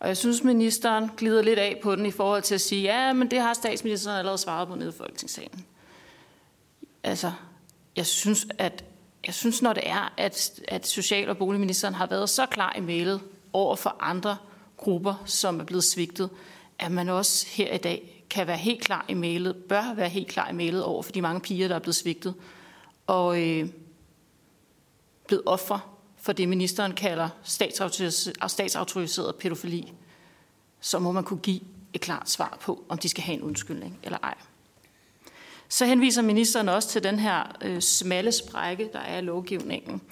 [0.00, 3.12] Og jeg synes, ministeren glider lidt af på den i forhold til at sige, ja,
[3.12, 5.66] men det har statsministeren allerede svaret på nede i Folketingssalen.
[7.02, 7.32] Altså,
[7.96, 8.84] jeg synes, at
[9.26, 12.80] jeg synes, når det er, at, at social- og boligministeren har været så klar i
[12.80, 13.20] mailet
[13.52, 14.36] over for andre
[14.76, 16.30] grupper, som er blevet svigtet,
[16.78, 20.28] at man også her i dag kan være helt klar i mailet, bør være helt
[20.28, 22.34] klar i mailet over for de mange piger, der er blevet svigtet,
[23.06, 23.68] og øh,
[25.26, 29.92] blevet offer for det, ministeren kalder statsautoriseret, statsautoriseret pædofili,
[30.80, 31.60] så må man kunne give
[31.92, 34.34] et klart svar på, om de skal have en undskyldning eller ej.
[35.68, 40.02] Så henviser ministeren også til den her øh, smalle sprække, der er i lovgivningen.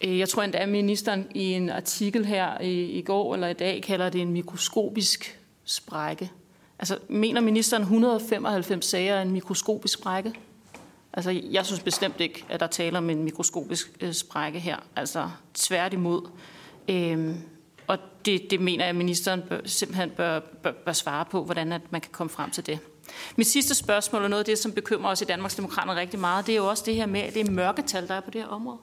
[0.00, 3.52] Øh, jeg tror endda, at ministeren i en artikel her i, i går eller i
[3.52, 6.30] dag kalder det en mikroskopisk sprække.
[6.78, 10.32] Altså, mener ministeren 195 sager er en mikroskopisk sprække?
[11.12, 14.76] Altså, jeg synes bestemt ikke, at der taler om en mikroskopisk øh, sprække her.
[14.96, 16.28] Altså, tværtimod.
[16.88, 17.36] Øhm,
[17.86, 21.72] og det, det mener jeg, at ministeren bør, simpelthen bør, bør, bør svare på, hvordan
[21.72, 22.78] at man kan komme frem til det.
[23.36, 26.46] Mit sidste spørgsmål, og noget af det, som bekymrer os i Danmarks Demokraterne rigtig meget,
[26.46, 28.40] det er jo også det her med, at det er mørketal, der er på det
[28.40, 28.78] her område.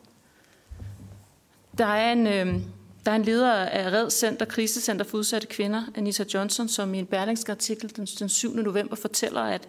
[1.77, 2.61] Der er en, øh,
[3.05, 6.99] Der er en leder af Red Center, Krisecenter for udsatte kvinder, Anita Johnson, som i
[6.99, 8.55] en berlingske artikel den, den 7.
[8.55, 9.67] november fortæller, at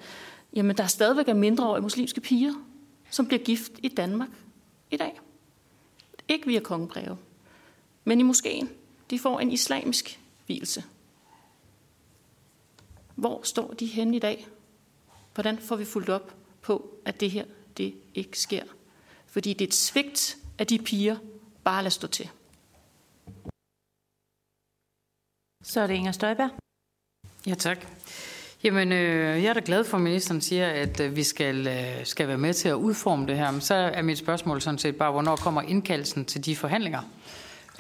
[0.56, 2.54] jamen, der stadigvæk er mindreårige muslimske piger,
[3.10, 4.28] som bliver gift i Danmark
[4.90, 5.20] i dag.
[6.28, 7.16] Ikke via kongebreve,
[8.04, 8.70] men i moskeen.
[9.10, 10.84] De får en islamisk hvilelse.
[13.14, 14.46] Hvor står de henne i dag?
[15.34, 17.44] Hvordan får vi fuldt op på, at det her
[17.76, 18.62] det ikke sker?
[19.26, 21.16] Fordi det er et svigt af de piger,
[21.64, 22.28] bare lad stå til.
[25.62, 26.50] Så er det Inger Støjberg.
[27.46, 27.86] Ja, tak.
[28.64, 32.06] Jamen, øh, jeg er da glad for, at ministeren siger, at øh, vi skal, øh,
[32.06, 33.50] skal være med til at udforme det her.
[33.50, 37.00] Men så er mit spørgsmål sådan set bare, hvornår kommer indkaldelsen til de forhandlinger?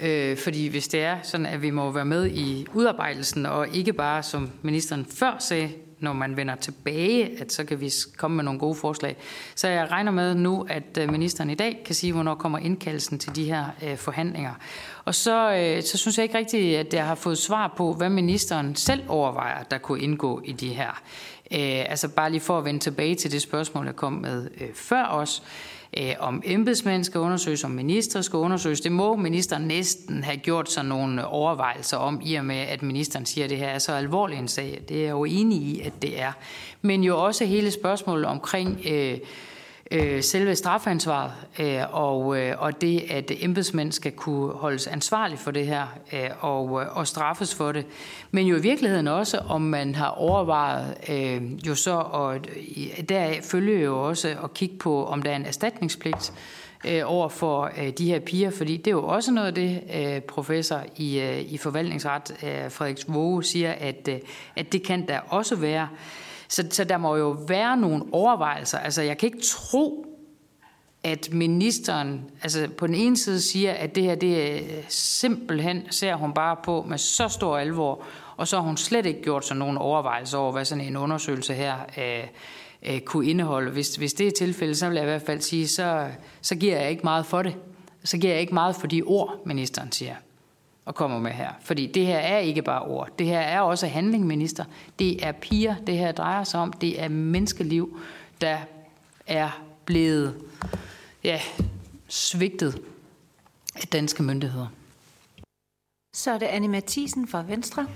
[0.00, 3.92] Øh, fordi hvis det er sådan, at vi må være med i udarbejdelsen, og ikke
[3.92, 5.72] bare, som ministeren før sagde,
[6.04, 9.16] når man vender tilbage, at så kan vi komme med nogle gode forslag.
[9.54, 13.18] Så jeg regner med nu, at øh, ministeren i dag kan sige, hvornår kommer indkaldelsen
[13.18, 14.54] til de her øh, forhandlinger.
[15.04, 18.10] Og så, øh, så synes jeg ikke rigtigt, at jeg har fået svar på, hvad
[18.10, 21.02] ministeren selv overvejer, der kunne indgå i de her.
[21.52, 24.68] Øh, altså bare lige for at vende tilbage til det spørgsmål, jeg kom med øh,
[24.74, 28.80] før os øh, Øh, om embedsmænd skal undersøges, om minister skal undersøges.
[28.80, 33.26] Det må ministeren næsten have gjort sig nogle overvejelser om, i og med, at ministeren
[33.26, 34.82] siger, at det her er så alvorlig en sag.
[34.88, 36.32] Det er jeg jo enig i, at det er.
[36.82, 38.80] Men jo også hele spørgsmålet omkring...
[38.90, 39.18] Øh,
[39.90, 45.50] øh, selve strafansvaret øh, og, øh, og det, at embedsmænd skal kunne holdes ansvarlige for
[45.50, 47.86] det her øh, og, øh, og straffes for det.
[48.30, 52.40] Men jo i virkeligheden også, om man har overvejet øh, jo så, og
[53.08, 56.32] deraf følger jo også at kigge på, om der er en erstatningspligt
[56.84, 59.82] øh, over for øh, de her piger, fordi det er jo også noget af det,
[59.94, 64.18] øh, professor i, øh, i forvaltningsret, øh, Frederik Våge, siger, at, øh,
[64.56, 65.88] at det kan der også være.
[66.54, 68.78] Så, så der må jo være nogle overvejelser.
[68.78, 70.06] Altså, jeg kan ikke tro,
[71.02, 76.14] at ministeren altså på den ene side siger, at det her det er simpelthen ser
[76.14, 78.02] hun bare på med så stor alvor,
[78.36, 81.54] og så har hun slet ikke gjort sig nogen overvejelser over, hvad sådan en undersøgelse
[81.54, 82.26] her øh,
[82.82, 83.70] øh, kunne indeholde.
[83.70, 86.08] Hvis, hvis det er tilfældet, så vil jeg i hvert fald sige, så,
[86.40, 87.54] så giver jeg ikke meget for det.
[88.04, 90.14] Så giver jeg ikke meget for de ord, ministeren siger
[90.84, 91.50] og kommer med her.
[91.60, 93.10] Fordi det her er ikke bare ord.
[93.18, 94.64] Det her er også handling, minister.
[94.98, 96.72] Det er piger, det her drejer sig om.
[96.72, 98.00] Det er menneskeliv,
[98.40, 98.58] der
[99.26, 100.34] er blevet
[101.24, 101.40] ja,
[102.08, 102.82] svigtet
[103.76, 104.66] af danske myndigheder.
[106.12, 107.86] Så er det Anne Mathisen fra Venstre.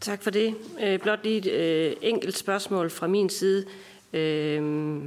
[0.00, 0.54] Tak for det.
[0.80, 3.64] Øh, blot lige et øh, enkelt spørgsmål fra min side.
[4.12, 5.02] Øh,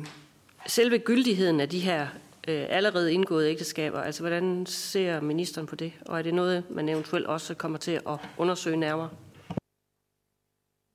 [0.67, 2.07] selve gyldigheden af de her
[2.47, 4.01] øh, allerede indgåede ægteskaber.
[4.01, 5.93] Altså, hvordan ser ministeren på det?
[6.05, 9.09] Og er det noget, man eventuelt også kommer til at undersøge nærmere?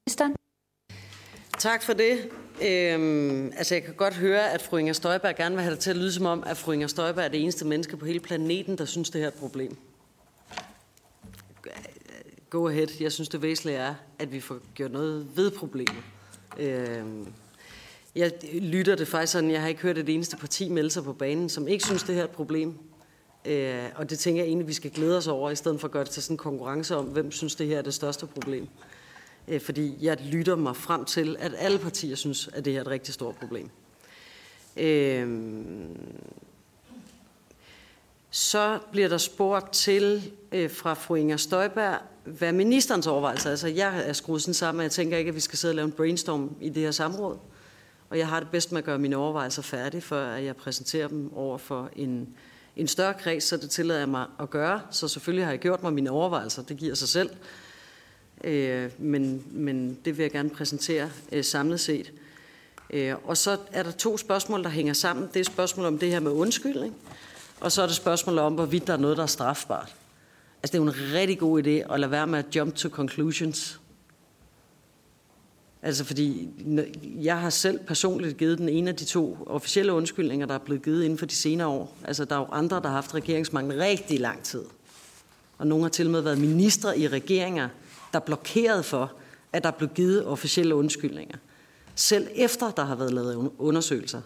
[0.06, 0.36] Ministeren?
[1.58, 2.30] Tak for det.
[2.62, 5.90] Øhm, altså, jeg kan godt høre, at fru Inger Støjberg gerne vil have det til
[5.90, 8.78] at lyde som om, at fru Inger Støjberg er det eneste menneske på hele planeten,
[8.78, 9.76] der synes, det her er et problem.
[12.50, 12.88] Go ahead.
[13.00, 16.02] Jeg synes, det væsentlige er, at vi får gjort noget ved problemet.
[16.58, 17.32] Øhm,
[18.16, 21.12] jeg lytter det faktisk sådan, jeg har ikke hørt et eneste parti melde sig på
[21.12, 22.78] banen, som ikke synes, det her er et problem.
[23.44, 25.92] Øh, og det tænker jeg egentlig, vi skal glæde os over, i stedet for at
[25.92, 28.68] gøre det til sådan en konkurrence om, hvem synes, det her er det største problem.
[29.48, 32.84] Øh, fordi jeg lytter mig frem til, at alle partier synes, at det her er
[32.84, 33.70] et rigtig stort problem.
[34.76, 35.56] Øh,
[38.30, 43.50] så bliver der spurgt til øh, fra fru Inger Støjberg, hvad ministerens overvejelser er.
[43.50, 45.76] Altså, jeg er skruet sådan sammen, at jeg tænker ikke, at vi skal sidde og
[45.76, 47.36] lave en brainstorm i det her samråd
[48.10, 51.32] og jeg har det bedst med at gøre mine overvejelser færdige, før jeg præsenterer dem
[51.36, 52.28] over for en,
[52.76, 54.80] en større kreds, så det tillader jeg mig at gøre.
[54.90, 57.30] Så selvfølgelig har jeg gjort mig mine overvejelser, det giver sig selv.
[58.44, 62.12] Øh, men, men det vil jeg gerne præsentere øh, samlet set.
[62.90, 65.28] Øh, og så er der to spørgsmål, der hænger sammen.
[65.34, 66.94] Det er spørgsmålet om det her med undskyldning,
[67.60, 69.94] og så er det spørgsmålet om, hvorvidt der er noget, der er strafbart.
[70.62, 72.88] Altså det er jo en rigtig god idé at lade være med at jump to
[72.88, 73.80] conclusions.
[75.84, 76.48] Altså fordi
[77.22, 80.82] jeg har selv personligt givet den ene af de to officielle undskyldninger, der er blevet
[80.82, 81.96] givet inden for de senere år.
[82.04, 84.62] Altså der er jo andre, der har haft regeringsmangel rigtig lang tid.
[85.58, 87.68] Og nogle har til og med været ministre i regeringer,
[88.12, 89.12] der blokerede for,
[89.52, 91.36] at der blev givet officielle undskyldninger.
[91.94, 94.20] Selv efter der har været lavet undersøgelser.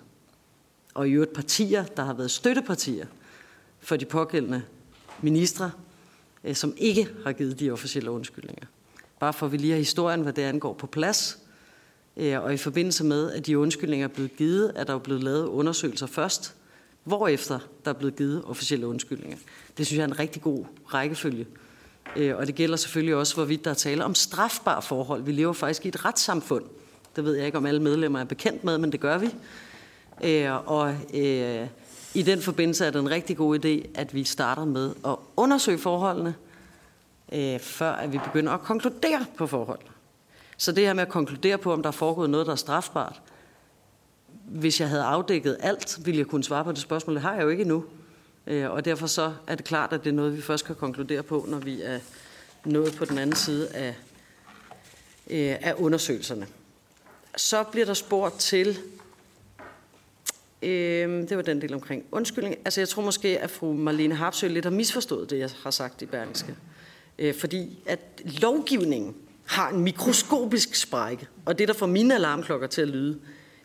[0.94, 3.06] Og i øvrigt partier, der har været støttepartier
[3.80, 4.62] for de pågældende
[5.22, 5.70] ministre,
[6.44, 8.66] øh, som ikke har givet de officielle undskyldninger.
[9.20, 11.38] Bare for at vi lige har historien, hvad det angår på plads,
[12.18, 15.24] Øh, og i forbindelse med, at de undskyldninger er blevet givet, er der jo blevet
[15.24, 16.54] lavet undersøgelser først,
[17.04, 19.36] hvorefter der er blevet givet officielle undskyldninger.
[19.78, 21.46] Det synes jeg er en rigtig god rækkefølge.
[22.16, 25.22] Øh, og det gælder selvfølgelig også, hvorvidt der er tale om strafbare forhold.
[25.22, 26.64] Vi lever faktisk i et retssamfund.
[27.16, 29.30] Det ved jeg ikke, om alle medlemmer er bekendt med, men det gør vi.
[30.24, 30.94] Øh, og
[32.14, 35.78] I den forbindelse er det en rigtig god idé, at vi starter med at undersøge
[35.78, 36.34] forholdene,
[37.60, 39.90] før at vi begynder at konkludere på forholdene.
[40.60, 43.20] Så det her med at konkludere på, om der er foregået noget, der er strafbart,
[44.44, 47.14] hvis jeg havde afdækket alt, ville jeg kunne svare på det spørgsmål.
[47.14, 47.84] Det har jeg jo ikke endnu.
[48.46, 51.22] Øh, og derfor så er det klart, at det er noget, vi først kan konkludere
[51.22, 51.98] på, når vi er
[52.64, 53.94] nået på den anden side af,
[55.30, 56.46] øh, af undersøgelserne.
[57.36, 58.78] Så bliver der spurgt til,
[60.62, 62.56] øh, det var den del omkring undskyldning.
[62.64, 66.02] Altså jeg tror måske, at fru Marlene Harpsø lidt har misforstået det, jeg har sagt
[66.02, 66.56] i Berlingske.
[67.18, 69.14] Øh, fordi at lovgivningen
[69.48, 73.20] har en mikroskopisk sprække, og det, der får mine alarmklokker til at lyde,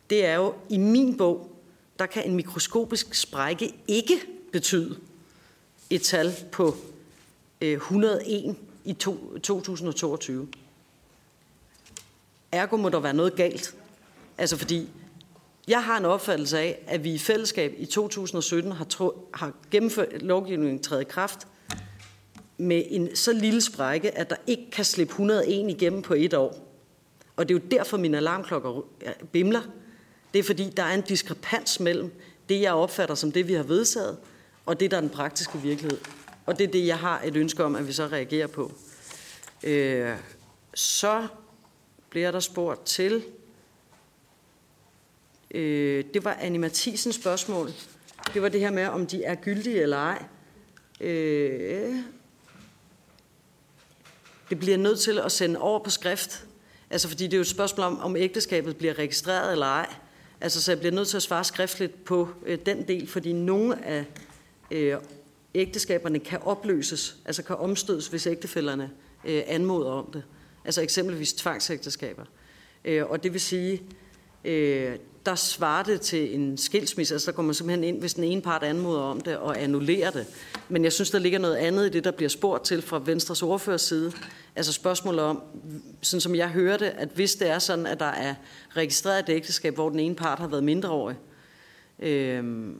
[0.09, 1.51] det er jo, i min bog,
[1.99, 4.21] der kan en mikroskopisk sprække ikke
[4.51, 4.97] betyde
[5.89, 6.75] et tal på
[7.61, 8.55] øh, 101
[8.85, 10.47] i to, 2022.
[12.51, 13.75] Ergo må der være noget galt.
[14.37, 14.89] Altså fordi,
[15.67, 20.21] jeg har en opfattelse af, at vi i fællesskab i 2017 har, tro, har gennemført
[20.21, 21.47] lovgivningen træde i kraft
[22.57, 26.73] med en så lille sprække, at der ikke kan slippe 101 igennem på et år.
[27.35, 28.85] Og det er jo derfor, mine alarmklokker
[29.31, 29.61] bimler.
[30.33, 32.11] Det er fordi, der er en diskrepans mellem
[32.49, 34.17] det, jeg opfatter som det, vi har vedtaget,
[34.65, 35.99] og det, der er den praktiske virkelighed.
[36.45, 38.71] Og det er det, jeg har et ønske om, at vi så reagerer på.
[39.63, 40.15] Øh,
[40.73, 41.27] så
[42.09, 43.23] bliver der spurgt til,
[45.51, 47.71] øh, det var Annie Mathisens spørgsmål.
[48.33, 50.23] Det var det her med, om de er gyldige eller ej.
[51.01, 51.95] Øh,
[54.53, 56.45] det bliver nødt til at sende over på skrift.
[56.89, 59.93] Altså fordi det er jo et spørgsmål om, om ægteskabet bliver registreret eller ej.
[60.41, 63.85] Altså så jeg bliver nødt til at svare skriftligt på øh, den del, fordi nogle
[63.85, 64.05] af
[64.71, 64.95] øh,
[65.55, 68.89] ægteskaberne kan opløses, altså kan omstødes, hvis ægtefælderne
[69.25, 70.23] øh, anmoder om det.
[70.65, 72.25] Altså eksempelvis tvangsægteskaber.
[72.85, 73.81] Øh, og det vil sige,
[74.45, 78.23] øh, der svarer det til en skilsmisse, altså der går man simpelthen ind, hvis den
[78.23, 80.25] ene part anmoder om det og annullerer det.
[80.69, 83.43] Men jeg synes, der ligger noget andet i det, der bliver spurgt til fra Venstres
[83.43, 84.11] ordførers side.
[84.55, 85.41] Altså spørgsmålet om,
[86.01, 88.35] sådan som jeg hørte, at hvis det er sådan, at der er
[88.69, 91.15] registreret et ægteskab, hvor den ene part har været mindreårig,
[91.99, 92.73] øh,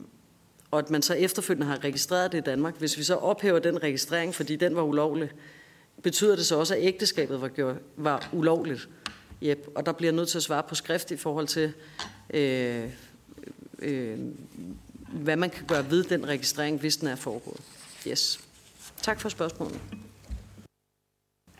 [0.70, 3.82] og at man så efterfølgende har registreret det i Danmark, hvis vi så ophæver den
[3.82, 5.30] registrering, fordi den var ulovlig,
[6.02, 8.88] betyder det så også, at ægteskabet var, gjort, var ulovligt.
[9.44, 9.68] Yep.
[9.74, 11.72] Og der bliver nødt til at svare på skrift i forhold til,
[12.34, 12.84] øh,
[13.78, 14.18] øh,
[15.08, 17.60] hvad man kan gøre ved den registrering, hvis den er foregået.
[18.08, 18.40] Yes.
[19.02, 19.80] Tak for spørgsmålet.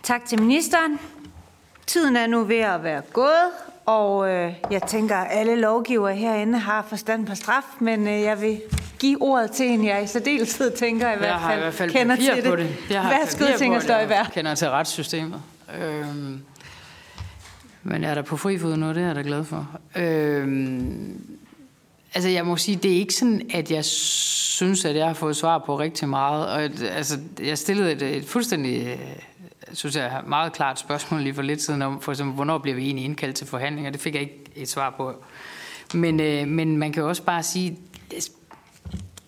[0.03, 0.99] Tak til ministeren.
[1.87, 3.51] Tiden er nu ved at være gået,
[3.87, 8.41] og øh, jeg tænker, at alle lovgivere herinde har forstand på straf, men øh, jeg
[8.41, 8.63] vil
[8.99, 12.17] give ordet til en, jeg i særdeleshed tænker, i, hvert fald, i hvert fald kender
[12.17, 12.59] til det.
[12.59, 12.77] det.
[12.91, 14.17] Jeg har Værsgo, Inger Støjberg.
[14.17, 15.43] Jeg kender til retssystemet.
[15.81, 16.45] Øhm,
[17.85, 19.69] men jeg er der på fri fod nu, det er jeg da glad for.
[19.97, 21.39] Øhm,
[22.15, 25.37] altså jeg må sige, det er ikke sådan, at jeg synes, at jeg har fået
[25.37, 26.47] svar på rigtig meget.
[26.47, 28.99] Og, altså, jeg stillede et, et fuldstændig øh,
[29.73, 32.85] synes jeg, meget klart spørgsmål lige for lidt siden om, for eksempel, hvornår bliver vi
[32.85, 33.91] egentlig indkaldt til forhandlinger?
[33.91, 35.25] Det fik jeg ikke et svar på.
[35.95, 37.79] Men, øh, men man kan jo også bare sige,
[38.13, 38.31] altså,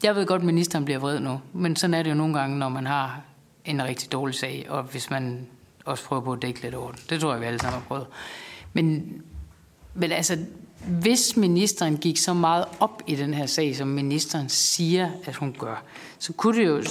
[0.02, 2.58] jeg ved godt, at ministeren bliver vred nu, men sådan er det jo nogle gange,
[2.58, 3.20] når man har
[3.64, 5.46] en rigtig dårlig sag, og hvis man
[5.84, 7.00] også prøver på at dække lidt over den.
[7.10, 8.06] Det tror jeg, vi alle sammen har prøvet.
[8.76, 9.22] Men,
[9.94, 10.38] men altså,
[10.86, 15.56] hvis ministeren gik så meget op i den her sag, som ministeren siger, at hun
[15.58, 15.84] gør,
[16.18, 16.82] så kunne det jo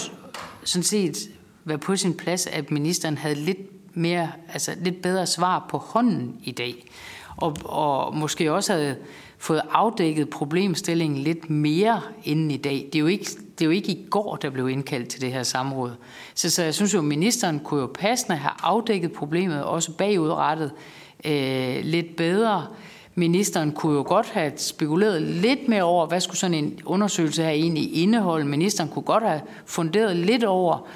[0.63, 1.17] sådan set
[1.65, 6.35] være på sin plads, at ministeren havde lidt mere, altså lidt bedre svar på hånden
[6.43, 6.91] i dag.
[7.37, 8.97] Og, og måske også havde
[9.37, 12.89] fået afdækket problemstillingen lidt mere inden i dag.
[12.93, 15.31] Det er jo ikke, det er jo ikke i går, der blev indkaldt til det
[15.31, 15.91] her samråd.
[16.35, 20.71] Så, så jeg synes jo, at ministeren kunne jo passende have afdækket problemet, også bagudrettet
[21.25, 22.67] øh, lidt bedre.
[23.15, 27.49] Ministeren kunne jo godt have spekuleret lidt mere over, hvad skulle sådan en undersøgelse her
[27.49, 28.45] egentlig indeholde.
[28.45, 30.87] Ministeren kunne godt have funderet lidt over,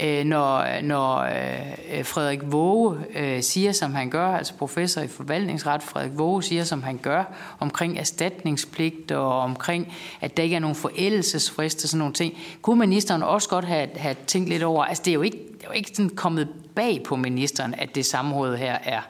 [0.00, 5.82] Øh, når, når øh, Frederik Våge øh, siger, som han gør, altså professor i forvaltningsret,
[5.82, 7.24] Frederik Våge siger, som han gør,
[7.58, 12.78] omkring erstatningspligt og omkring, at der ikke er nogen forældelsesfrist og sådan nogle ting, kunne
[12.78, 15.68] ministeren også godt have, have tænkt lidt over, altså det er jo ikke, det er
[15.68, 19.00] jo ikke sådan kommet bag på ministeren, at det samråd her er.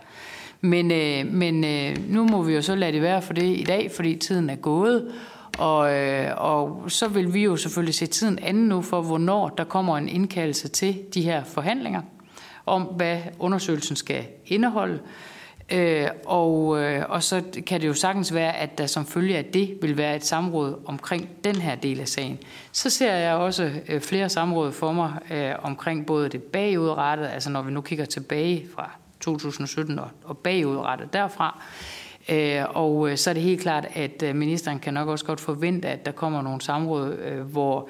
[0.61, 3.65] Men, øh, men øh, nu må vi jo så lade det være for det i
[3.65, 5.13] dag, fordi tiden er gået,
[5.59, 9.65] og, øh, og så vil vi jo selvfølgelig se tiden anden nu for, hvornår der
[9.65, 12.03] kommer en indkaldelse til de her forhandlinger
[12.67, 14.99] om, hvad undersøgelsen skal indeholde.
[15.73, 19.45] Øh, og, øh, og så kan det jo sagtens være, at der som følge af
[19.45, 22.39] det vil være et samråd omkring den her del af sagen.
[22.73, 27.51] Så ser jeg også øh, flere samråd for mig øh, omkring både det bagudrettede, altså
[27.51, 28.91] når vi nu kigger tilbage fra
[29.33, 31.63] 2017 og, og bagudrettet derfra,
[32.29, 35.41] øh, og øh, så er det helt klart, at øh, ministeren kan nok også godt
[35.41, 37.89] forvente, at der kommer nogle samråd, hvor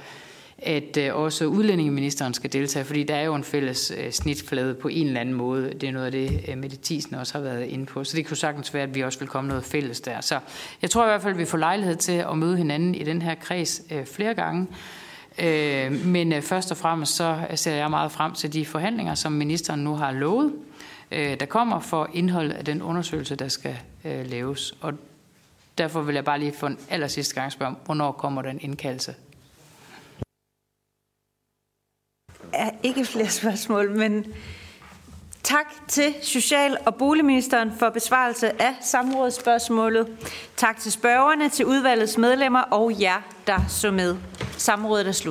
[0.62, 5.20] at også udlændingeministeren skal deltage, fordi der er jo en fælles snitflade på en eller
[5.20, 5.74] anden måde.
[5.80, 8.05] Det er noget af det, Mette Thiesen også har været inde på.
[8.05, 10.20] Så det kunne sagtens være, at vi også vil komme noget fælles der.
[10.20, 10.39] Så
[10.82, 13.22] jeg tror i hvert fald, at vi får lejlighed til at møde hinanden i den
[13.22, 14.66] her kreds flere gange.
[16.05, 19.95] Men først og fremmest så ser jeg meget frem til de forhandlinger, som ministeren nu
[19.95, 20.53] har lovet,
[21.11, 24.75] Øh, der kommer for indholdet af den undersøgelse, der skal øh, laves.
[24.81, 24.93] Og
[25.79, 29.15] derfor vil jeg bare lige for en aller sidste gang spørge, hvornår kommer den indkaldelse?
[32.53, 34.27] er ikke flere spørgsmål, men
[35.43, 40.17] tak til Social- og Boligministeren for besvarelse af samrådsspørgsmålet.
[40.57, 44.17] Tak til spørgerne, til udvalgets medlemmer og jer, der så med.
[44.57, 45.27] Samrådet er slut.